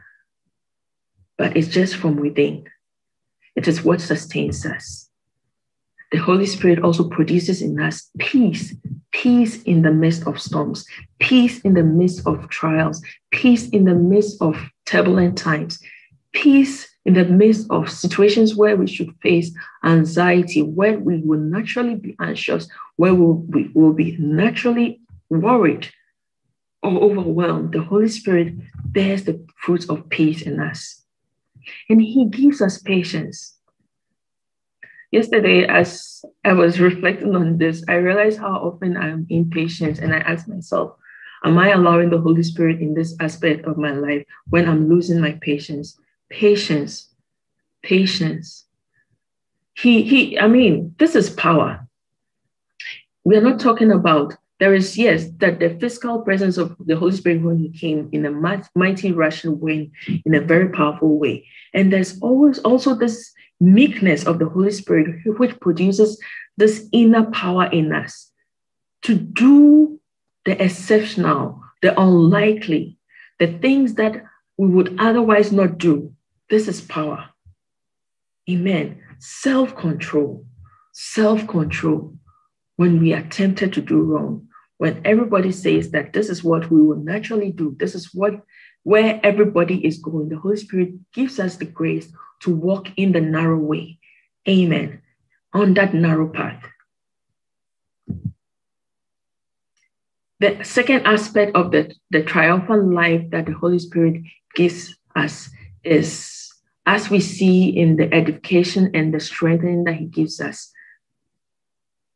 but 1.39 1.57
it's 1.57 1.69
just 1.69 1.97
from 1.97 2.17
within. 2.17 2.65
It 3.55 3.69
is 3.69 3.85
what 3.85 4.01
sustains 4.01 4.65
us. 4.67 5.09
The 6.13 6.19
Holy 6.19 6.47
Spirit 6.47 6.79
also 6.83 7.09
produces 7.09 7.63
in 7.63 7.81
us 7.81 8.11
peace, 8.19 8.75
peace 9.13 9.63
in 9.65 9.83
the 9.83 9.91
midst 9.91 10.27
of 10.27 10.41
storms, 10.41 10.87
peace 11.19 11.61
in 11.61 11.75
the 11.75 11.83
midst 11.83 12.27
of 12.27 12.49
trials, 12.49 13.03
peace 13.33 13.69
in 13.71 13.85
the 13.85 13.95
midst 13.95 14.41
of 14.41 14.57
turbulent 14.85 15.37
times, 15.37 15.81
peace 16.33 16.89
in 17.05 17.15
the 17.15 17.25
midst 17.25 17.67
of 17.71 17.91
situations 17.91 18.55
where 18.55 18.77
we 18.77 18.87
should 18.87 19.15
face 19.21 19.51
anxiety, 19.85 20.63
where 20.63 20.99
we 20.99 21.19
will 21.19 21.41
naturally 21.41 21.97
be 21.97 22.15
anxious, 22.21 22.69
where 22.97 23.15
we 23.15 23.71
will 23.75 23.93
be 23.93 24.17
naturally 24.19 25.01
worried 25.29 25.91
or 26.85 26.93
overwhelmed. 26.99 27.73
The 27.73 27.83
Holy 27.83 28.09
Spirit 28.09 28.55
bears 28.85 29.25
the 29.25 29.45
fruits 29.59 29.87
of 29.89 30.09
peace 30.09 30.43
in 30.43 30.61
us 30.61 31.03
and 31.89 32.01
He 32.01 32.27
gives 32.27 32.61
us 32.61 32.79
patience. 32.79 33.55
Yesterday, 35.11 35.65
as 35.67 36.25
I 36.45 36.53
was 36.53 36.81
reflecting 36.81 37.35
on 37.35 37.59
this, 37.59 37.83
I 37.89 37.95
realized 37.95 38.39
how 38.39 38.55
often 38.55 38.97
I'm 38.97 39.27
impatient, 39.31 39.99
and 39.99 40.15
I 40.15 40.19
asked 40.19 40.49
myself, 40.49 40.97
Am 41.45 41.59
I 41.59 41.71
allowing 41.71 42.11
the 42.11 42.21
Holy 42.21 42.43
Spirit 42.43 42.81
in 42.81 42.95
this 42.95 43.15
aspect 43.21 43.67
of 43.67 43.77
my 43.77 43.93
life 43.93 44.25
when 44.49 44.69
I'm 44.69 44.89
losing 44.89 45.21
my 45.21 45.33
patience? 45.43 45.97
Patience, 46.29 47.13
patience. 47.85 48.65
He, 49.75 50.03
he, 50.03 50.39
I 50.41 50.49
mean, 50.49 50.95
this 50.99 51.15
is 51.15 51.31
power. 51.31 51.87
We 53.23 53.37
are 53.37 53.43
not 53.43 53.61
talking 53.61 53.93
about 53.93 54.35
there 54.59 54.75
is, 54.75 54.97
yes, 54.97 55.27
that 55.39 55.61
the 55.61 55.77
physical 55.79 56.23
presence 56.23 56.57
of 56.57 56.77
the 56.81 56.97
Holy 56.97 57.13
Spirit 57.13 57.43
when 57.43 57.59
he 57.59 57.69
came 57.71 58.09
in 58.13 58.25
a 58.25 58.59
mighty 58.75 59.13
rushing 59.13 59.61
wind 59.61 59.91
in 60.25 60.35
a 60.35 60.41
very 60.41 60.71
powerful 60.71 61.19
way. 61.19 61.47
And 61.75 61.93
there's 61.93 62.19
always 62.21 62.59
also 62.61 62.95
this 62.95 63.33
meekness 63.61 64.25
of 64.27 64.39
the 64.39 64.49
Holy 64.49 64.71
Spirit, 64.71 65.17
which 65.39 65.61
produces 65.61 66.19
this 66.57 66.89
inner 66.93 67.25
power 67.31 67.65
in 67.67 67.93
us 67.93 68.33
to 69.03 69.15
do 69.15 70.01
the 70.47 70.63
exceptional, 70.63 71.61
the 71.83 71.99
unlikely, 72.01 72.99
the 73.39 73.49
things 73.59 73.95
that 73.95 74.25
we 74.57 74.69
would 74.69 74.97
otherwise 74.99 75.53
not 75.53 75.77
do. 75.77 76.15
This 76.49 76.67
is 76.67 76.81
power. 76.81 77.29
Amen. 78.49 79.03
Self 79.19 79.77
control, 79.77 80.47
self 80.93 81.47
control 81.47 82.17
when 82.77 83.01
we 83.01 83.13
are 83.13 83.23
tempted 83.23 83.73
to 83.75 83.81
do 83.83 84.03
wrong, 84.03 84.49
when 84.79 85.01
everybody 85.05 85.51
says 85.53 85.91
that 85.91 86.13
this 86.13 86.29
is 86.29 86.45
what 86.45 86.71
we 86.71 86.81
will 86.81 86.97
naturally 87.03 87.51
do, 87.51 87.75
this 87.79 87.95
is 87.95 88.15
what 88.15 88.43
where 88.83 89.19
everybody 89.25 89.85
is 89.85 89.99
going, 89.99 90.29
the 90.29 90.39
Holy 90.39 90.57
Spirit 90.57 90.93
gives 91.13 91.41
us 91.41 91.57
the 91.57 91.65
grace 91.65 92.07
to 92.43 92.55
walk 92.55 92.87
in 92.97 93.11
the 93.11 93.21
narrow 93.21 93.59
way. 93.59 93.99
Amen. 94.49 95.03
On 95.53 95.75
that 95.75 95.93
narrow 95.93 96.29
path. 96.29 96.63
The 100.39 100.63
second 100.63 101.05
aspect 101.05 101.57
of 101.57 101.73
the, 101.73 101.93
the 102.11 102.23
triumphant 102.23 102.93
life 102.95 103.29
that 103.31 103.47
the 103.47 103.55
Holy 103.55 103.81
Spirit 103.81 104.23
gives 104.55 104.95
us 105.17 105.51
is, 105.83 106.53
as 106.85 107.11
we 107.11 107.19
see 107.19 107.77
in 107.77 107.97
the 107.97 108.13
edification 108.15 108.93
and 108.95 109.13
the 109.13 109.19
strengthening 109.19 109.83
that 109.85 109.95
He 109.97 110.05
gives 110.05 110.41
us, 110.41 110.71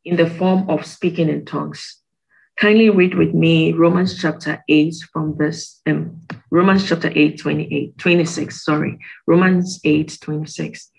in 0.05 0.15
the 0.15 0.29
form 0.29 0.69
of 0.69 0.85
speaking 0.85 1.29
in 1.29 1.45
tongues. 1.45 1.97
Kindly 2.59 2.89
read 2.89 3.15
with 3.15 3.33
me 3.33 3.73
Romans 3.73 4.19
chapter 4.19 4.63
8 4.67 4.95
from 5.13 5.35
verse 5.35 5.79
um, 5.85 6.21
Romans 6.49 6.87
chapter 6.87 7.11
8, 7.13 7.39
28, 7.39 7.97
26, 7.97 8.63
sorry, 8.65 8.99
Romans 9.25 9.79
8, 9.85 10.17
26. 10.21 10.91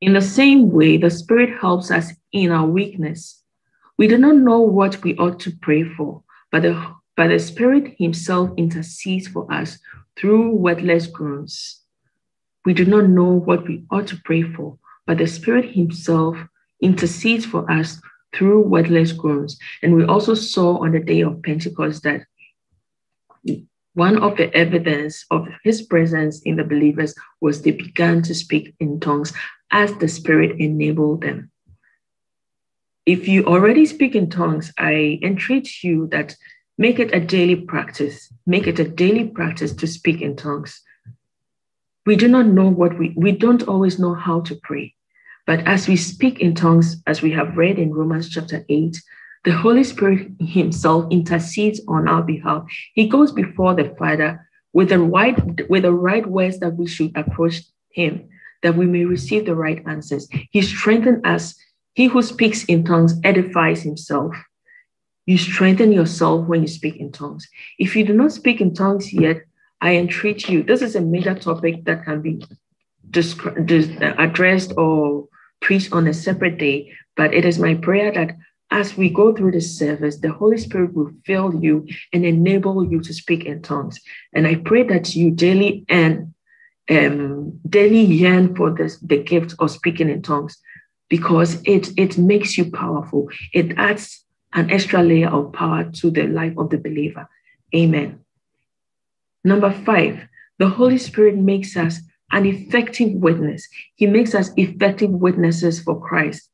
In 0.00 0.14
the 0.14 0.20
same 0.22 0.70
way, 0.70 0.96
the 0.96 1.10
Spirit 1.10 1.58
helps 1.60 1.90
us 1.90 2.10
in 2.32 2.50
our 2.50 2.66
weakness. 2.66 3.42
We 3.98 4.08
do 4.08 4.16
not 4.16 4.36
know 4.36 4.60
what 4.60 5.02
we 5.04 5.14
ought 5.16 5.38
to 5.40 5.52
pray 5.60 5.84
for, 5.84 6.22
but 6.50 6.62
the, 6.62 6.90
but 7.16 7.28
the 7.28 7.38
Spirit 7.38 7.94
Himself 7.98 8.50
intercedes 8.56 9.28
for 9.28 9.52
us 9.52 9.78
through 10.16 10.52
wordless 10.56 11.06
groans. 11.06 11.82
We 12.64 12.72
do 12.72 12.86
not 12.86 13.08
know 13.10 13.30
what 13.30 13.68
we 13.68 13.84
ought 13.90 14.06
to 14.08 14.20
pray 14.24 14.42
for, 14.42 14.78
but 15.06 15.18
the 15.18 15.26
Spirit 15.26 15.74
Himself 15.74 16.38
intercedes 16.82 17.46
for 17.46 17.70
us 17.70 18.00
through 18.34 18.62
wordless 18.68 19.12
groans. 19.12 19.58
And 19.82 19.94
we 19.94 20.04
also 20.04 20.34
saw 20.34 20.82
on 20.84 20.92
the 20.92 21.00
day 21.00 21.20
of 21.22 21.42
Pentecost 21.42 22.02
that 22.02 22.22
one 23.94 24.18
of 24.22 24.36
the 24.36 24.54
evidence 24.56 25.24
of 25.30 25.46
his 25.62 25.82
presence 25.82 26.42
in 26.42 26.56
the 26.56 26.64
believers 26.64 27.14
was 27.40 27.62
they 27.62 27.72
began 27.72 28.22
to 28.22 28.34
speak 28.34 28.74
in 28.80 29.00
tongues 29.00 29.32
as 29.70 29.92
the 29.96 30.08
Spirit 30.08 30.58
enabled 30.58 31.22
them. 31.22 31.50
If 33.04 33.28
you 33.28 33.44
already 33.44 33.84
speak 33.86 34.14
in 34.14 34.30
tongues, 34.30 34.72
I 34.78 35.18
entreat 35.22 35.82
you 35.82 36.06
that 36.08 36.36
make 36.78 36.98
it 37.00 37.14
a 37.14 37.20
daily 37.20 37.56
practice. 37.56 38.32
Make 38.46 38.66
it 38.66 38.78
a 38.78 38.88
daily 38.88 39.24
practice 39.28 39.72
to 39.74 39.86
speak 39.86 40.22
in 40.22 40.36
tongues. 40.36 40.80
We 42.06 42.16
do 42.16 42.28
not 42.28 42.46
know 42.46 42.68
what 42.68 42.98
we, 42.98 43.12
we 43.16 43.32
don't 43.32 43.68
always 43.68 43.98
know 43.98 44.14
how 44.14 44.40
to 44.42 44.54
pray. 44.62 44.94
But 45.46 45.60
as 45.66 45.88
we 45.88 45.96
speak 45.96 46.40
in 46.40 46.54
tongues, 46.54 47.02
as 47.06 47.20
we 47.22 47.32
have 47.32 47.56
read 47.56 47.78
in 47.78 47.92
Romans 47.92 48.28
chapter 48.30 48.64
8, 48.68 49.02
the 49.44 49.50
Holy 49.52 49.82
Spirit 49.82 50.28
Himself 50.40 51.06
intercedes 51.10 51.80
on 51.88 52.06
our 52.08 52.22
behalf. 52.22 52.64
He 52.94 53.08
goes 53.08 53.32
before 53.32 53.74
the 53.74 53.92
Father 53.98 54.48
with 54.72 54.90
the 54.90 55.00
right, 55.00 55.68
with 55.68 55.82
the 55.82 55.92
right 55.92 56.24
words 56.24 56.60
that 56.60 56.76
we 56.76 56.86
should 56.86 57.16
approach 57.16 57.60
Him, 57.90 58.28
that 58.62 58.76
we 58.76 58.86
may 58.86 59.04
receive 59.04 59.44
the 59.46 59.56
right 59.56 59.82
answers. 59.86 60.28
He 60.50 60.62
strengthens 60.62 61.22
us. 61.24 61.54
He 61.94 62.06
who 62.06 62.22
speaks 62.22 62.64
in 62.66 62.84
tongues 62.84 63.14
edifies 63.24 63.82
himself. 63.82 64.34
You 65.26 65.36
strengthen 65.36 65.92
yourself 65.92 66.46
when 66.48 66.62
you 66.62 66.68
speak 66.68 66.96
in 66.96 67.10
tongues. 67.12 67.46
If 67.78 67.94
you 67.96 68.06
do 68.06 68.14
not 68.14 68.32
speak 68.32 68.60
in 68.62 68.72
tongues 68.74 69.12
yet, 69.12 69.42
I 69.82 69.96
entreat 69.96 70.48
you. 70.48 70.62
This 70.62 70.80
is 70.82 70.94
a 70.96 71.00
major 71.02 71.34
topic 71.34 71.84
that 71.84 72.04
can 72.04 72.22
be 72.22 72.42
addressed 73.12 74.72
or 74.78 75.28
preach 75.62 75.90
on 75.92 76.06
a 76.06 76.12
separate 76.12 76.58
day, 76.58 76.92
but 77.16 77.32
it 77.32 77.44
is 77.46 77.58
my 77.58 77.74
prayer 77.74 78.12
that 78.12 78.36
as 78.70 78.96
we 78.96 79.08
go 79.08 79.34
through 79.34 79.52
this 79.52 79.78
service, 79.78 80.18
the 80.18 80.32
Holy 80.32 80.58
Spirit 80.58 80.94
will 80.94 81.10
fill 81.24 81.62
you 81.62 81.86
and 82.12 82.24
enable 82.24 82.84
you 82.90 83.00
to 83.00 83.14
speak 83.14 83.44
in 83.44 83.62
tongues. 83.62 84.00
And 84.32 84.46
I 84.46 84.56
pray 84.56 84.82
that 84.84 85.14
you 85.14 85.30
daily 85.30 85.84
and 85.88 86.34
um, 86.90 87.60
daily 87.68 88.00
yearn 88.02 88.56
for 88.56 88.70
this, 88.72 88.98
the 88.98 89.22
gift 89.22 89.54
of 89.60 89.70
speaking 89.70 90.10
in 90.10 90.22
tongues 90.22 90.58
because 91.08 91.60
it, 91.64 91.90
it 91.98 92.16
makes 92.18 92.56
you 92.58 92.70
powerful. 92.70 93.28
It 93.52 93.76
adds 93.78 94.24
an 94.54 94.70
extra 94.70 95.02
layer 95.02 95.28
of 95.28 95.52
power 95.52 95.84
to 95.90 96.10
the 96.10 96.26
life 96.26 96.54
of 96.58 96.70
the 96.70 96.78
believer. 96.78 97.28
Amen. 97.74 98.20
Number 99.44 99.70
five, 99.70 100.26
the 100.58 100.68
Holy 100.68 100.98
Spirit 100.98 101.36
makes 101.36 101.76
us 101.76 102.00
an 102.32 102.46
effective 102.46 103.10
witness. 103.12 103.68
He 103.94 104.06
makes 104.06 104.34
us 104.34 104.50
effective 104.56 105.10
witnesses 105.10 105.80
for 105.80 106.00
Christ. 106.00 106.50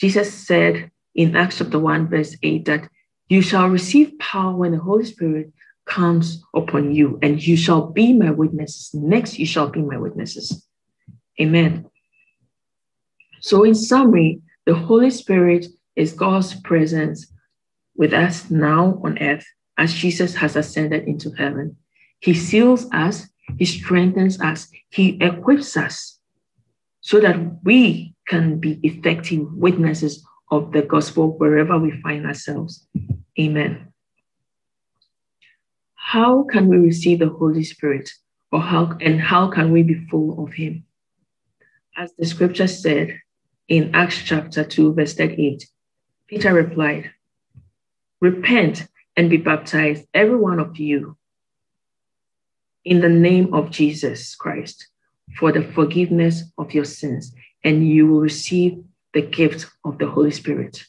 Jesus 0.00 0.32
said 0.32 0.90
in 1.14 1.36
Acts 1.36 1.58
chapter 1.58 1.78
1, 1.78 2.08
verse 2.08 2.36
8, 2.42 2.64
that 2.64 2.88
you 3.28 3.42
shall 3.42 3.68
receive 3.68 4.18
power 4.18 4.56
when 4.56 4.72
the 4.72 4.78
Holy 4.78 5.04
Spirit 5.04 5.52
comes 5.84 6.42
upon 6.54 6.94
you, 6.94 7.18
and 7.22 7.44
you 7.46 7.56
shall 7.56 7.86
be 7.88 8.12
my 8.14 8.30
witnesses. 8.30 8.90
Next, 8.94 9.38
you 9.38 9.46
shall 9.46 9.68
be 9.68 9.82
my 9.82 9.98
witnesses. 9.98 10.66
Amen. 11.40 11.84
So, 13.40 13.64
in 13.64 13.74
summary, 13.74 14.40
the 14.66 14.74
Holy 14.74 15.10
Spirit 15.10 15.66
is 15.96 16.12
God's 16.12 16.54
presence 16.60 17.26
with 17.96 18.12
us 18.12 18.50
now 18.50 19.00
on 19.04 19.18
earth 19.18 19.44
as 19.76 19.92
Jesus 19.92 20.34
has 20.36 20.56
ascended 20.56 21.04
into 21.06 21.30
heaven. 21.32 21.76
He 22.20 22.34
seals 22.34 22.86
us, 22.92 23.26
he 23.58 23.64
strengthens 23.64 24.40
us, 24.40 24.68
He 24.90 25.16
equips 25.20 25.76
us 25.76 26.18
so 27.00 27.20
that 27.20 27.62
we 27.64 28.14
can 28.28 28.58
be 28.60 28.78
effective 28.82 29.52
witnesses 29.54 30.24
of 30.50 30.72
the 30.72 30.82
gospel 30.82 31.36
wherever 31.38 31.78
we 31.78 31.92
find 32.02 32.26
ourselves. 32.26 32.86
Amen. 33.38 33.92
How 35.94 36.42
can 36.42 36.66
we 36.68 36.76
receive 36.76 37.20
the 37.20 37.28
Holy 37.28 37.64
Spirit 37.64 38.10
or 38.52 38.60
how 38.60 38.96
and 39.00 39.20
how 39.20 39.48
can 39.48 39.70
we 39.72 39.82
be 39.82 40.04
full 40.10 40.44
of 40.44 40.52
him? 40.54 40.84
As 41.96 42.12
the 42.18 42.26
scripture 42.26 42.66
said 42.66 43.20
in 43.68 43.94
Acts 43.94 44.18
chapter 44.18 44.64
2 44.64 44.94
verse 44.94 45.14
38, 45.14 45.68
Peter 46.26 46.52
replied, 46.52 47.12
"Repent 48.20 48.86
and 49.16 49.30
be 49.30 49.36
baptized 49.36 50.06
every 50.12 50.36
one 50.36 50.58
of 50.58 50.76
you 50.78 51.16
in 52.84 53.00
the 53.00 53.08
name 53.08 53.52
of 53.54 53.70
Jesus 53.70 54.34
Christ 54.34 54.88
for 55.38 55.52
the 55.52 55.62
forgiveness 55.62 56.44
of 56.58 56.72
your 56.74 56.84
sins, 56.84 57.34
and 57.62 57.86
you 57.86 58.06
will 58.06 58.20
receive 58.20 58.78
the 59.12 59.22
gift 59.22 59.66
of 59.84 59.98
the 59.98 60.08
Holy 60.08 60.30
Spirit. 60.30 60.84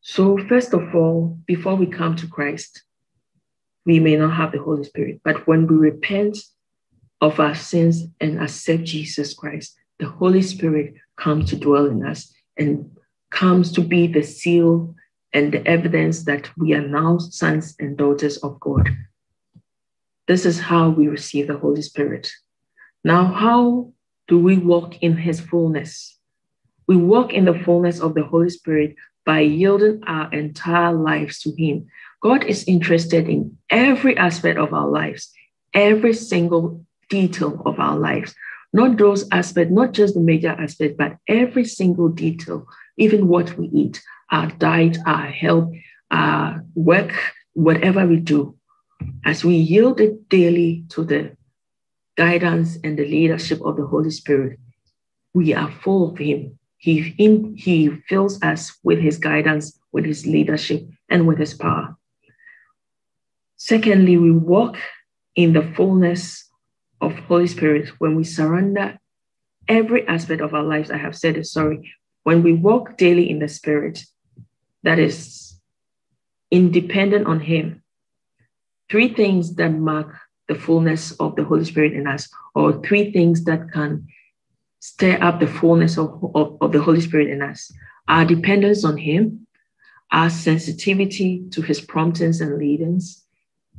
So, 0.00 0.38
first 0.48 0.72
of 0.74 0.94
all, 0.94 1.38
before 1.46 1.74
we 1.76 1.86
come 1.86 2.16
to 2.16 2.26
Christ, 2.26 2.82
we 3.86 4.00
may 4.00 4.16
not 4.16 4.34
have 4.36 4.52
the 4.52 4.62
Holy 4.62 4.84
Spirit, 4.84 5.20
but 5.24 5.46
when 5.46 5.66
we 5.66 5.76
repent 5.76 6.38
of 7.20 7.40
our 7.40 7.54
sins 7.54 8.04
and 8.20 8.40
accept 8.40 8.84
Jesus 8.84 9.34
Christ, 9.34 9.76
the 9.98 10.08
Holy 10.08 10.42
Spirit 10.42 10.94
comes 11.16 11.48
to 11.50 11.56
dwell 11.56 11.86
in 11.86 12.04
us 12.04 12.32
and 12.56 12.90
comes 13.30 13.72
to 13.72 13.80
be 13.80 14.06
the 14.06 14.22
seal 14.22 14.94
and 15.32 15.52
the 15.52 15.66
evidence 15.66 16.24
that 16.24 16.50
we 16.56 16.74
are 16.74 16.86
now 16.86 17.18
sons 17.18 17.74
and 17.78 17.96
daughters 17.96 18.36
of 18.38 18.58
God 18.60 18.88
this 20.26 20.46
is 20.46 20.58
how 20.58 20.88
we 20.90 21.08
receive 21.08 21.48
the 21.48 21.58
Holy 21.58 21.82
Spirit. 21.82 22.30
Now, 23.04 23.26
how 23.26 23.92
do 24.26 24.38
we 24.38 24.56
walk 24.56 25.02
in 25.02 25.16
His 25.18 25.40
fullness? 25.40 26.16
We 26.86 26.96
walk 26.96 27.32
in 27.34 27.44
the 27.44 27.58
fullness 27.64 28.00
of 28.00 28.14
the 28.14 28.24
Holy 28.24 28.48
Spirit 28.50 28.96
by 29.26 29.40
yielding 29.40 30.02
our 30.06 30.32
entire 30.32 30.92
lives 30.94 31.40
to 31.40 31.52
Him. 31.56 31.86
God 32.22 32.44
is 32.44 32.64
interested 32.64 33.28
in 33.28 33.58
every 33.68 34.16
aspect 34.16 34.58
of 34.58 34.72
our 34.72 34.88
lives, 34.88 35.30
every 35.74 36.14
single 36.14 36.84
detail 37.10 37.60
of 37.66 37.78
our 37.78 37.98
lives. 37.98 38.34
Not 38.72 38.96
those 38.96 39.28
aspects, 39.30 39.72
not 39.72 39.92
just 39.92 40.14
the 40.14 40.20
major 40.20 40.48
aspect, 40.50 40.96
but 40.96 41.18
every 41.28 41.64
single 41.66 42.08
detail, 42.08 42.66
even 42.96 43.28
what 43.28 43.56
we 43.58 43.66
eat, 43.74 44.02
our 44.30 44.48
diet, 44.50 44.96
our 45.04 45.26
health, 45.26 45.70
our 46.10 46.64
work, 46.74 47.12
whatever 47.54 48.06
we 48.06 48.16
do, 48.16 48.56
as 49.24 49.44
we 49.44 49.56
yield 49.56 50.00
it 50.00 50.28
daily 50.28 50.84
to 50.90 51.04
the 51.04 51.36
guidance 52.16 52.78
and 52.84 52.98
the 52.98 53.04
leadership 53.06 53.60
of 53.62 53.76
the 53.76 53.86
Holy 53.86 54.10
Spirit, 54.10 54.58
we 55.32 55.54
are 55.54 55.70
full 55.70 56.12
of 56.12 56.18
Him. 56.18 56.58
He, 56.76 57.00
he 57.56 57.88
fills 58.08 58.42
us 58.42 58.76
with 58.82 58.98
His 58.98 59.18
guidance, 59.18 59.78
with 59.92 60.04
His 60.04 60.26
leadership, 60.26 60.82
and 61.08 61.26
with 61.26 61.38
His 61.38 61.54
power. 61.54 61.96
Secondly, 63.56 64.16
we 64.16 64.30
walk 64.30 64.76
in 65.34 65.52
the 65.52 65.62
fullness 65.74 66.46
of 67.00 67.14
Holy 67.20 67.46
Spirit 67.46 67.88
when 67.98 68.14
we 68.14 68.24
surrender 68.24 68.98
every 69.66 70.06
aspect 70.06 70.40
of 70.42 70.54
our 70.54 70.62
lives. 70.62 70.90
I 70.90 70.98
have 70.98 71.16
said 71.16 71.36
it, 71.36 71.46
sorry. 71.46 71.92
When 72.22 72.42
we 72.42 72.52
walk 72.52 72.96
daily 72.96 73.28
in 73.30 73.38
the 73.38 73.48
Spirit, 73.48 74.04
that 74.82 74.98
is 74.98 75.58
independent 76.50 77.26
on 77.26 77.40
Him, 77.40 77.82
three 78.90 79.12
things 79.14 79.54
that 79.56 79.70
mark 79.70 80.14
the 80.48 80.54
fullness 80.54 81.12
of 81.12 81.36
the 81.36 81.44
Holy 81.44 81.64
Spirit 81.64 81.94
in 81.94 82.06
us, 82.06 82.28
or 82.54 82.80
three 82.82 83.12
things 83.12 83.44
that 83.44 83.70
can 83.72 84.06
stir 84.80 85.18
up 85.20 85.40
the 85.40 85.46
fullness 85.46 85.96
of, 85.96 86.22
of, 86.34 86.56
of 86.60 86.72
the 86.72 86.82
Holy 86.82 87.00
Spirit 87.00 87.28
in 87.30 87.40
us 87.40 87.72
our 88.06 88.26
dependence 88.26 88.84
on 88.84 88.98
Him, 88.98 89.46
our 90.12 90.28
sensitivity 90.28 91.42
to 91.52 91.62
His 91.62 91.80
promptings 91.80 92.42
and 92.42 92.58
leadings, 92.58 93.24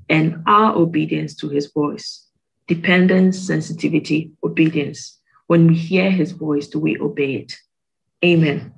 and 0.09 0.41
our 0.47 0.73
obedience 0.75 1.35
to 1.35 1.49
His 1.49 1.71
voice. 1.71 2.25
Dependence, 2.67 3.37
sensitivity, 3.37 4.31
obedience. 4.43 5.19
When 5.45 5.67
we 5.67 5.75
hear 5.75 6.09
His 6.09 6.31
voice, 6.31 6.65
do 6.69 6.79
we 6.79 6.97
obey 6.97 7.35
it? 7.35 7.53
Amen. 8.25 8.73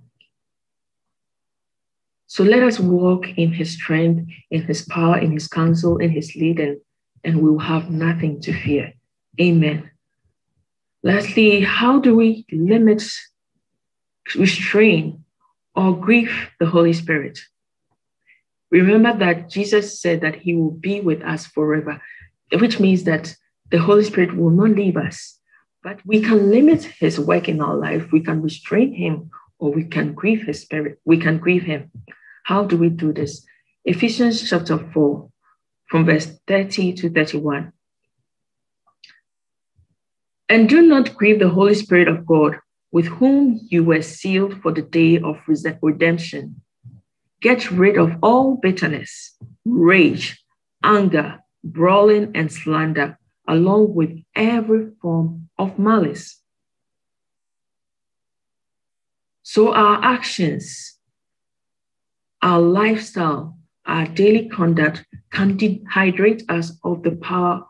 So 2.28 2.44
let 2.44 2.62
us 2.62 2.78
walk 2.78 3.26
in 3.38 3.54
his 3.54 3.72
strength, 3.72 4.30
in 4.52 4.64
his 4.64 4.82
power, 4.82 5.18
in 5.18 5.32
his 5.32 5.48
counsel, 5.48 5.98
in 5.98 6.10
his 6.10 6.36
leading, 6.36 6.82
and 7.24 7.38
we 7.42 7.50
will 7.50 7.60
have 7.74 7.90
nothing 7.90 8.42
to 8.42 8.52
fear. 8.54 8.94
Amen. 9.40 9.90
Lastly, 11.04 11.62
how 11.62 12.02
do 12.02 12.16
we 12.18 12.46
limit, 12.52 13.02
restrain, 14.36 15.24
or 15.74 15.98
grieve 15.98 16.50
the 16.60 16.66
Holy 16.66 16.92
Spirit? 16.92 17.40
Remember 18.72 19.18
that 19.20 19.50
Jesus 19.50 20.02
said 20.02 20.20
that 20.20 20.36
he 20.36 20.54
will 20.54 20.72
be 20.76 21.00
with 21.00 21.22
us 21.24 21.46
forever, 21.48 22.02
which 22.60 22.78
means 22.78 23.06
that 23.06 23.34
the 23.72 23.80
Holy 23.80 24.04
Spirit 24.04 24.36
will 24.36 24.50
not 24.50 24.72
leave 24.76 24.98
us, 24.98 25.40
but 25.82 26.06
we 26.06 26.20
can 26.22 26.50
limit 26.52 26.84
his 26.84 27.18
work 27.18 27.48
in 27.48 27.62
our 27.62 27.78
life. 27.78 28.12
We 28.12 28.20
can 28.20 28.42
restrain 28.42 28.92
him 28.94 29.30
or 29.60 29.72
we 29.72 29.84
can 29.84 30.14
grieve 30.14 30.44
his 30.44 30.62
spirit, 30.62 31.00
we 31.06 31.18
can 31.18 31.38
grieve 31.40 31.64
him. 31.64 31.92
How 32.44 32.64
do 32.64 32.78
we 32.78 32.90
do 32.90 33.14
this? 33.14 33.46
Ephesians 33.86 34.48
chapter 34.50 34.78
4, 34.78 35.30
from 35.90 36.06
verse 36.06 36.28
30 36.48 36.94
to 36.94 37.10
31. 37.10 37.72
And 40.50 40.70
do 40.70 40.82
not 40.82 41.16
grieve 41.16 41.40
the 41.40 41.50
Holy 41.50 41.74
Spirit 41.74 42.08
of 42.08 42.26
God, 42.26 42.56
with 42.92 43.06
whom 43.06 43.60
you 43.70 43.84
were 43.84 44.02
sealed 44.02 44.62
for 44.62 44.72
the 44.72 44.82
day 44.82 45.20
of 45.20 45.38
redemption. 45.82 46.62
Get 47.42 47.70
rid 47.70 47.98
of 47.98 48.12
all 48.24 48.56
bitterness, 48.56 49.36
rage, 49.66 50.42
anger, 50.84 51.40
brawling, 51.64 52.32
and 52.36 52.52
slander, 52.52 53.18
along 53.48 53.94
with 53.94 54.18
every 54.36 54.88
form 55.02 55.50
of 55.58 55.78
malice. 55.78 56.42
So 59.50 59.72
our 59.74 60.04
actions, 60.04 60.98
our 62.42 62.60
lifestyle, 62.60 63.58
our 63.86 64.06
daily 64.06 64.50
conduct 64.50 65.06
can 65.32 65.58
dehydrate 65.58 66.44
us 66.50 66.78
of 66.84 67.02
the 67.04 67.12
power 67.16 67.64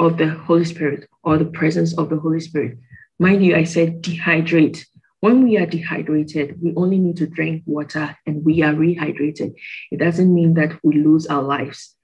of 0.00 0.18
the 0.18 0.28
Holy 0.30 0.64
Spirit 0.64 1.08
or 1.22 1.38
the 1.38 1.44
presence 1.44 1.96
of 1.96 2.08
the 2.10 2.18
Holy 2.18 2.40
Spirit. 2.40 2.78
Mind 3.20 3.44
you, 3.44 3.54
I 3.54 3.62
said 3.62 4.02
dehydrate. 4.02 4.84
When 5.20 5.44
we 5.44 5.56
are 5.58 5.66
dehydrated, 5.66 6.60
we 6.60 6.74
only 6.74 6.98
need 6.98 7.18
to 7.18 7.28
drink 7.28 7.62
water 7.64 8.12
and 8.26 8.44
we 8.44 8.64
are 8.64 8.72
rehydrated. 8.74 9.54
It 9.92 9.98
doesn't 10.00 10.34
mean 10.34 10.54
that 10.54 10.80
we 10.82 10.96
lose 10.98 11.28
our 11.28 11.42
lives. 11.44 11.94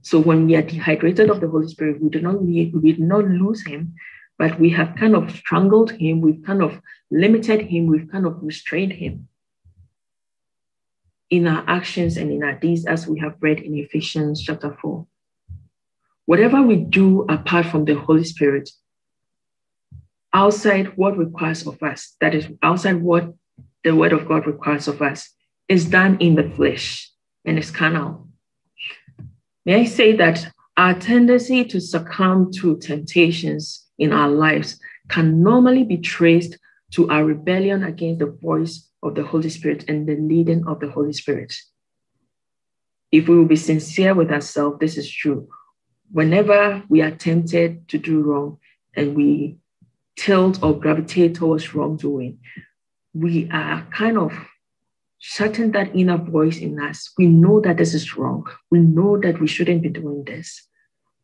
So 0.00 0.18
when 0.20 0.46
we 0.46 0.56
are 0.56 0.62
dehydrated 0.62 1.28
of 1.28 1.42
the 1.42 1.48
Holy 1.50 1.68
Spirit, 1.68 2.00
we 2.02 2.08
do 2.08 2.22
not 2.22 2.42
we 2.42 2.64
do 2.96 3.04
not 3.04 3.26
lose 3.28 3.62
him, 3.66 3.92
but 4.40 4.58
we 4.58 4.70
have 4.70 4.96
kind 4.96 5.14
of 5.14 5.30
strangled 5.30 5.90
him, 5.90 6.22
we've 6.22 6.42
kind 6.46 6.62
of 6.62 6.80
limited 7.10 7.60
him, 7.60 7.86
we've 7.86 8.10
kind 8.10 8.24
of 8.24 8.38
restrained 8.42 8.94
him 8.94 9.28
in 11.28 11.46
our 11.46 11.62
actions 11.66 12.16
and 12.16 12.30
in 12.32 12.42
our 12.42 12.54
deeds, 12.54 12.86
as 12.86 13.06
we 13.06 13.20
have 13.20 13.34
read 13.42 13.60
in 13.60 13.74
Ephesians 13.76 14.40
chapter 14.42 14.74
4. 14.80 15.06
Whatever 16.24 16.62
we 16.62 16.76
do 16.76 17.20
apart 17.28 17.66
from 17.66 17.84
the 17.84 17.94
Holy 17.94 18.24
Spirit, 18.24 18.70
outside 20.32 20.96
what 20.96 21.18
requires 21.18 21.66
of 21.66 21.82
us, 21.82 22.16
that 22.22 22.34
is, 22.34 22.48
outside 22.62 22.96
what 23.02 23.34
the 23.84 23.94
Word 23.94 24.14
of 24.14 24.26
God 24.26 24.46
requires 24.46 24.88
of 24.88 25.02
us, 25.02 25.28
is 25.68 25.84
done 25.84 26.16
in 26.18 26.34
the 26.34 26.48
flesh 26.56 27.10
and 27.44 27.58
is 27.58 27.70
carnal. 27.70 28.26
May 29.66 29.82
I 29.82 29.84
say 29.84 30.16
that 30.16 30.50
our 30.78 30.98
tendency 30.98 31.62
to 31.66 31.78
succumb 31.78 32.50
to 32.52 32.78
temptations 32.78 33.84
in 34.00 34.12
our 34.12 34.28
lives 34.28 34.80
can 35.08 35.42
normally 35.42 35.84
be 35.84 35.98
traced 35.98 36.58
to 36.92 37.08
our 37.08 37.24
rebellion 37.24 37.84
against 37.84 38.18
the 38.18 38.26
voice 38.26 38.88
of 39.04 39.14
the 39.14 39.22
Holy 39.22 39.48
Spirit 39.50 39.84
and 39.86 40.08
the 40.08 40.16
leading 40.16 40.66
of 40.66 40.80
the 40.80 40.88
Holy 40.90 41.12
Spirit. 41.12 41.52
If 43.12 43.28
we 43.28 43.36
will 43.36 43.44
be 43.46 43.56
sincere 43.56 44.14
with 44.14 44.32
ourselves, 44.32 44.78
this 44.80 44.96
is 44.96 45.08
true. 45.08 45.48
Whenever 46.10 46.82
we 46.88 47.02
are 47.02 47.10
tempted 47.12 47.88
to 47.88 47.98
do 47.98 48.20
wrong 48.22 48.58
and 48.96 49.14
we 49.14 49.58
tilt 50.16 50.62
or 50.62 50.78
gravitate 50.78 51.36
towards 51.36 51.74
wrongdoing, 51.74 52.38
we 53.14 53.48
are 53.50 53.86
kind 53.92 54.18
of 54.18 54.32
shutting 55.18 55.72
that 55.72 55.94
inner 55.94 56.16
voice 56.18 56.58
in 56.58 56.80
us. 56.80 57.12
We 57.18 57.26
know 57.26 57.60
that 57.60 57.76
this 57.76 57.94
is 57.94 58.16
wrong. 58.16 58.46
We 58.70 58.78
know 58.80 59.18
that 59.20 59.40
we 59.40 59.46
shouldn't 59.46 59.82
be 59.82 59.88
doing 59.90 60.24
this, 60.24 60.66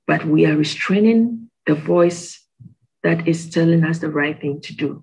but 0.06 0.24
we 0.24 0.44
are 0.46 0.56
restraining 0.56 1.50
the 1.66 1.74
voice 1.74 2.45
that 3.02 3.26
is 3.28 3.50
telling 3.50 3.84
us 3.84 3.98
the 3.98 4.10
right 4.10 4.40
thing 4.40 4.60
to 4.62 4.74
do. 4.74 5.02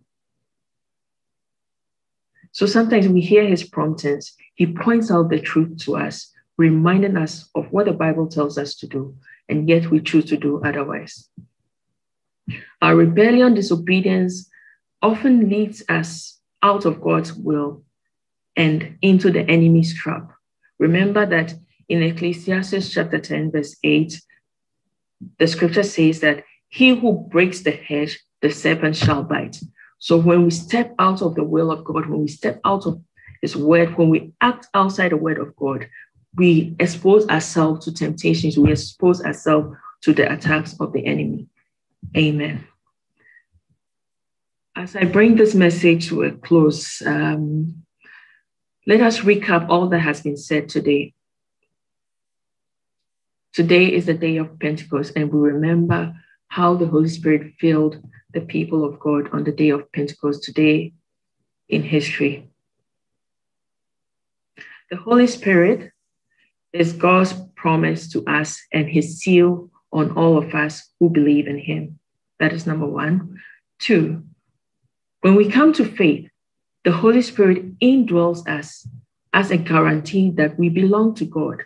So 2.51 2.65
sometimes 2.65 3.07
we 3.07 3.21
hear 3.21 3.45
his 3.45 3.63
promptings. 3.63 4.33
He 4.55 4.67
points 4.67 5.09
out 5.09 5.29
the 5.29 5.39
truth 5.39 5.77
to 5.85 5.97
us, 5.97 6.31
reminding 6.57 7.17
us 7.17 7.49
of 7.55 7.71
what 7.71 7.85
the 7.85 7.93
Bible 7.93 8.27
tells 8.27 8.57
us 8.57 8.75
to 8.75 8.87
do, 8.87 9.15
and 9.49 9.67
yet 9.67 9.89
we 9.89 9.99
choose 9.99 10.25
to 10.25 10.37
do 10.37 10.61
otherwise. 10.63 11.27
Our 12.81 12.95
rebellion, 12.95 13.53
disobedience 13.55 14.49
often 15.01 15.49
leads 15.49 15.83
us 15.89 16.39
out 16.61 16.85
of 16.85 17.01
God's 17.01 17.33
will 17.33 17.83
and 18.55 18.97
into 19.01 19.31
the 19.31 19.41
enemy's 19.49 19.93
trap. 19.97 20.29
Remember 20.79 21.25
that 21.25 21.53
in 21.89 22.03
Ecclesiastes 22.03 22.91
chapter 22.91 23.19
10, 23.19 23.51
verse 23.51 23.75
8, 23.83 24.21
the 25.39 25.47
scripture 25.47 25.83
says 25.83 26.19
that 26.21 26.43
he 26.73 26.89
who 26.89 27.13
breaks 27.29 27.61
the 27.61 27.69
hedge, 27.71 28.19
the 28.41 28.49
serpent 28.49 28.95
shall 28.95 29.21
bite. 29.21 29.61
So 29.99 30.17
when 30.17 30.43
we 30.43 30.49
step 30.49 30.95
out 30.97 31.21
of 31.21 31.35
the 31.35 31.43
will 31.43 31.69
of 31.69 31.83
God, 31.83 32.07
when 32.07 32.21
we 32.21 32.27
step 32.27 32.59
out 32.65 32.87
of 32.87 32.99
his 33.43 33.55
word, 33.55 33.95
when 33.95 34.09
we 34.09 34.33
act 34.41 34.65
outside 34.73 35.11
the 35.11 35.17
word 35.17 35.37
of 35.37 35.55
God, 35.55 35.87
we 36.35 36.75
expose 36.79 37.27
ourselves 37.27 37.85
to 37.85 37.93
temptations, 37.93 38.57
we 38.57 38.71
expose 38.71 39.21
ourselves 39.23 39.77
to 40.01 40.13
the 40.13 40.33
attacks 40.33 40.75
of 40.79 40.93
the 40.93 41.05
enemy. 41.05 41.45
Amen. 42.17 42.65
As 44.75 44.95
I 44.95 45.03
bring 45.03 45.35
this 45.35 45.53
message 45.53 46.07
to 46.07 46.23
a 46.23 46.31
close, 46.31 47.03
um, 47.05 47.83
let 48.87 48.99
us 48.99 49.19
recap 49.19 49.69
all 49.69 49.89
that 49.89 49.99
has 49.99 50.21
been 50.23 50.37
said 50.37 50.69
today. 50.69 51.13
Today 53.53 53.93
is 53.93 54.07
the 54.07 54.15
day 54.15 54.37
of 54.37 54.57
Pentecost, 54.59 55.13
and 55.15 55.31
we 55.31 55.39
remember 55.51 56.15
how 56.53 56.75
the 56.75 56.85
Holy 56.85 57.09
Spirit 57.09 57.53
filled 57.59 57.97
the 58.35 58.41
people 58.41 58.85
of 58.85 58.99
God 58.99 59.27
on 59.33 59.43
the 59.43 59.51
day 59.51 59.71
of 59.71 59.91
Pentecost 59.91 60.43
today 60.43 60.93
in 61.67 61.81
history. 61.81 62.47
The 64.91 64.97
Holy 64.97 65.25
Spirit 65.25 65.91
is 66.71 66.93
God's 66.93 67.33
promise 67.55 68.07
to 68.13 68.23
us 68.25 68.61
and 68.71 68.87
his 68.87 69.17
seal 69.17 69.71
on 69.91 70.11
all 70.11 70.37
of 70.37 70.53
us 70.53 70.91
who 70.99 71.09
believe 71.09 71.47
in 71.47 71.57
him. 71.57 71.97
That 72.39 72.53
is 72.53 72.67
number 72.67 72.85
one. 72.87 73.41
Two, 73.79 74.23
when 75.21 75.33
we 75.33 75.49
come 75.49 75.73
to 75.73 75.83
faith, 75.83 76.29
the 76.83 76.91
Holy 76.91 77.23
Spirit 77.23 77.79
indwells 77.79 78.47
us 78.47 78.87
as 79.33 79.49
a 79.49 79.57
guarantee 79.57 80.29
that 80.37 80.59
we 80.59 80.69
belong 80.69 81.15
to 81.15 81.25
God. 81.25 81.63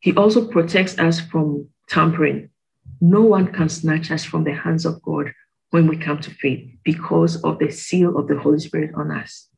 He 0.00 0.12
also 0.16 0.48
protects 0.48 0.98
us 0.98 1.20
from 1.20 1.68
tampering 1.88 2.50
no 3.00 3.22
one 3.22 3.50
can 3.52 3.70
snatch 3.70 4.10
us 4.10 4.24
from 4.24 4.44
the 4.44 4.52
hands 4.52 4.84
of 4.84 5.00
God 5.02 5.32
when 5.70 5.86
we 5.86 5.96
come 5.96 6.20
to 6.20 6.30
faith 6.30 6.68
because 6.84 7.42
of 7.42 7.58
the 7.58 7.70
seal 7.70 8.18
of 8.18 8.28
the 8.28 8.38
Holy 8.38 8.58
Spirit 8.58 8.90
on 8.94 9.10
us. 9.10 9.48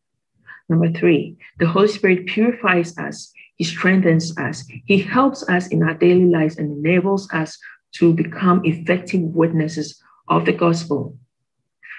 Number 0.68 0.90
three, 0.92 1.36
the 1.58 1.66
Holy 1.66 1.88
Spirit 1.88 2.26
purifies 2.26 2.96
us, 2.98 3.32
He 3.56 3.64
strengthens 3.64 4.36
us, 4.38 4.64
He 4.86 4.98
helps 4.98 5.48
us 5.48 5.66
in 5.68 5.82
our 5.82 5.94
daily 5.94 6.26
lives 6.26 6.56
and 6.56 6.84
enables 6.84 7.30
us 7.32 7.58
to 7.96 8.14
become 8.14 8.64
effective 8.64 9.22
witnesses 9.22 10.00
of 10.28 10.44
the 10.44 10.52
gospel. 10.52 11.18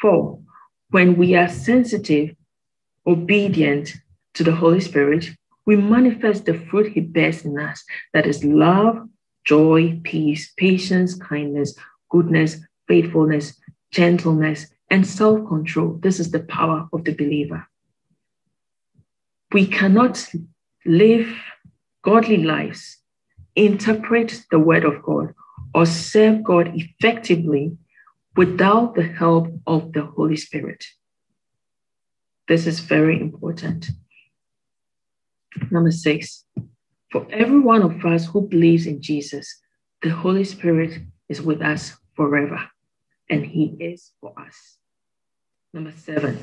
Four, 0.01 0.39
when 0.91 1.17
we 1.17 1.35
are 1.35 1.49
sensitive, 1.49 2.35
obedient 3.05 3.95
to 4.35 4.43
the 4.45 4.55
Holy 4.55 4.79
Spirit, 4.79 5.31
we 5.65 5.75
manifest 5.75 6.45
the 6.45 6.53
fruit 6.53 6.93
He 6.93 7.01
bears 7.01 7.43
in 7.43 7.59
us 7.59 7.83
that 8.13 8.25
is 8.27 8.45
love, 8.45 9.09
joy, 9.43 9.99
peace, 10.03 10.51
patience, 10.57 11.15
kindness, 11.15 11.75
goodness, 12.09 12.57
faithfulness, 12.87 13.57
gentleness, 13.91 14.67
and 14.89 15.05
self 15.05 15.47
control. 15.47 15.99
This 16.01 16.19
is 16.19 16.31
the 16.31 16.39
power 16.41 16.87
of 16.93 17.03
the 17.03 17.13
believer. 17.15 17.67
We 19.51 19.67
cannot 19.67 20.25
live 20.85 21.29
godly 22.03 22.37
lives, 22.43 22.97
interpret 23.55 24.41
the 24.51 24.59
word 24.59 24.83
of 24.83 25.01
God, 25.03 25.33
or 25.73 25.85
serve 25.85 26.43
God 26.43 26.73
effectively 26.75 27.77
without 28.35 28.95
the 28.95 29.03
help 29.03 29.47
of 29.67 29.93
the 29.93 30.05
Holy 30.05 30.35
Spirit. 30.37 30.83
This 32.47 32.67
is 32.67 32.79
very 32.79 33.21
important. 33.21 33.89
Number 35.69 35.91
six, 35.91 36.43
for 37.13 37.27
every 37.29 37.59
one 37.59 37.83
of 37.83 38.03
us 38.07 38.25
who 38.25 38.41
believes 38.41 38.87
in 38.87 38.99
Jesus, 38.99 39.61
the 40.01 40.09
Holy 40.09 40.43
Spirit 40.43 40.99
is 41.29 41.39
with 41.43 41.61
us 41.61 41.95
forever, 42.15 42.57
and 43.29 43.45
He 43.45 43.65
is 43.79 44.09
for 44.19 44.33
us. 44.35 44.77
Number 45.75 45.91
seven, 45.95 46.39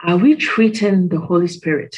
are 0.00 0.16
we 0.16 0.36
treating 0.36 1.08
the 1.08 1.18
Holy 1.18 1.48
Spirit 1.48 1.96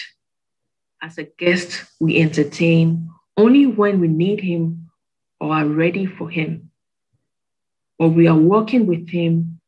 as 1.02 1.18
a 1.18 1.24
guest 1.24 1.84
we 2.00 2.22
entertain 2.22 3.10
only 3.36 3.66
when 3.66 4.00
we 4.00 4.08
need 4.08 4.40
Him 4.40 4.88
or 5.42 5.52
are 5.52 5.66
ready 5.66 6.06
for 6.06 6.30
Him? 6.30 6.70
Or 7.98 8.08
we 8.08 8.28
are 8.28 8.38
walking 8.54 8.86
with 8.86 9.10
Him 9.10 9.60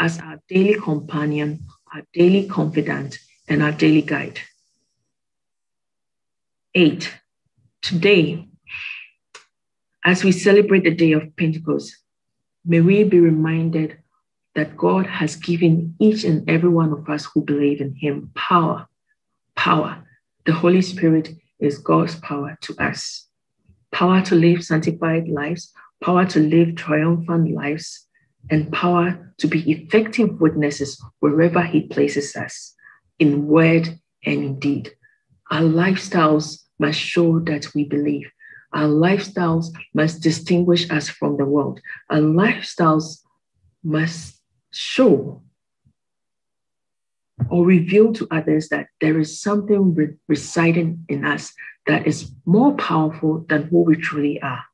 as 0.00 0.18
our 0.20 0.40
daily 0.48 0.80
companion, 0.80 1.66
our 1.94 2.00
daily 2.14 2.46
confidant, 2.48 3.18
and 3.46 3.62
our 3.62 3.72
daily 3.72 4.00
guide? 4.00 4.40
8 6.76 7.10
today, 7.80 8.46
as 10.04 10.22
we 10.22 10.30
celebrate 10.30 10.84
the 10.84 10.94
day 10.94 11.12
of 11.12 11.34
Pentecost, 11.36 11.96
may 12.66 12.82
we 12.82 13.02
be 13.02 13.18
reminded 13.18 13.96
that 14.54 14.76
God 14.76 15.06
has 15.06 15.36
given 15.36 15.94
each 15.98 16.22
and 16.24 16.48
every 16.50 16.68
one 16.68 16.92
of 16.92 17.08
us 17.08 17.24
who 17.32 17.42
believe 17.42 17.80
in 17.80 17.94
Him 17.94 18.30
power. 18.34 18.86
Power. 19.54 20.04
The 20.44 20.52
Holy 20.52 20.82
Spirit 20.82 21.30
is 21.58 21.78
God's 21.78 22.16
power 22.16 22.58
to 22.60 22.76
us. 22.76 23.26
Power 23.90 24.20
to 24.24 24.34
live 24.34 24.62
sanctified 24.62 25.28
lives, 25.28 25.72
power 26.04 26.26
to 26.26 26.40
live 26.40 26.74
triumphant 26.74 27.52
lives, 27.54 28.06
and 28.50 28.70
power 28.70 29.32
to 29.38 29.46
be 29.46 29.60
effective 29.72 30.42
witnesses 30.42 31.02
wherever 31.20 31.62
He 31.62 31.88
places 31.88 32.36
us, 32.36 32.74
in 33.18 33.46
word 33.46 33.88
and 34.26 34.44
in 34.44 34.58
deed. 34.58 34.94
Our 35.50 35.62
lifestyles 35.62 36.64
must 36.78 36.98
show 36.98 37.40
that 37.40 37.74
we 37.74 37.84
believe. 37.84 38.30
Our 38.72 38.88
lifestyles 38.88 39.66
must 39.94 40.22
distinguish 40.22 40.90
us 40.90 41.08
from 41.08 41.36
the 41.36 41.44
world. 41.46 41.80
Our 42.10 42.20
lifestyles 42.20 43.22
must 43.82 44.40
show 44.70 45.42
or 47.50 47.64
reveal 47.64 48.12
to 48.14 48.26
others 48.30 48.68
that 48.70 48.88
there 49.00 49.18
is 49.20 49.40
something 49.40 49.94
re- 49.94 50.14
residing 50.26 51.04
in 51.08 51.24
us 51.24 51.52
that 51.86 52.06
is 52.06 52.32
more 52.44 52.74
powerful 52.74 53.46
than 53.48 53.64
who 53.64 53.82
we 53.82 53.96
truly 53.96 54.40
are. 54.42 54.64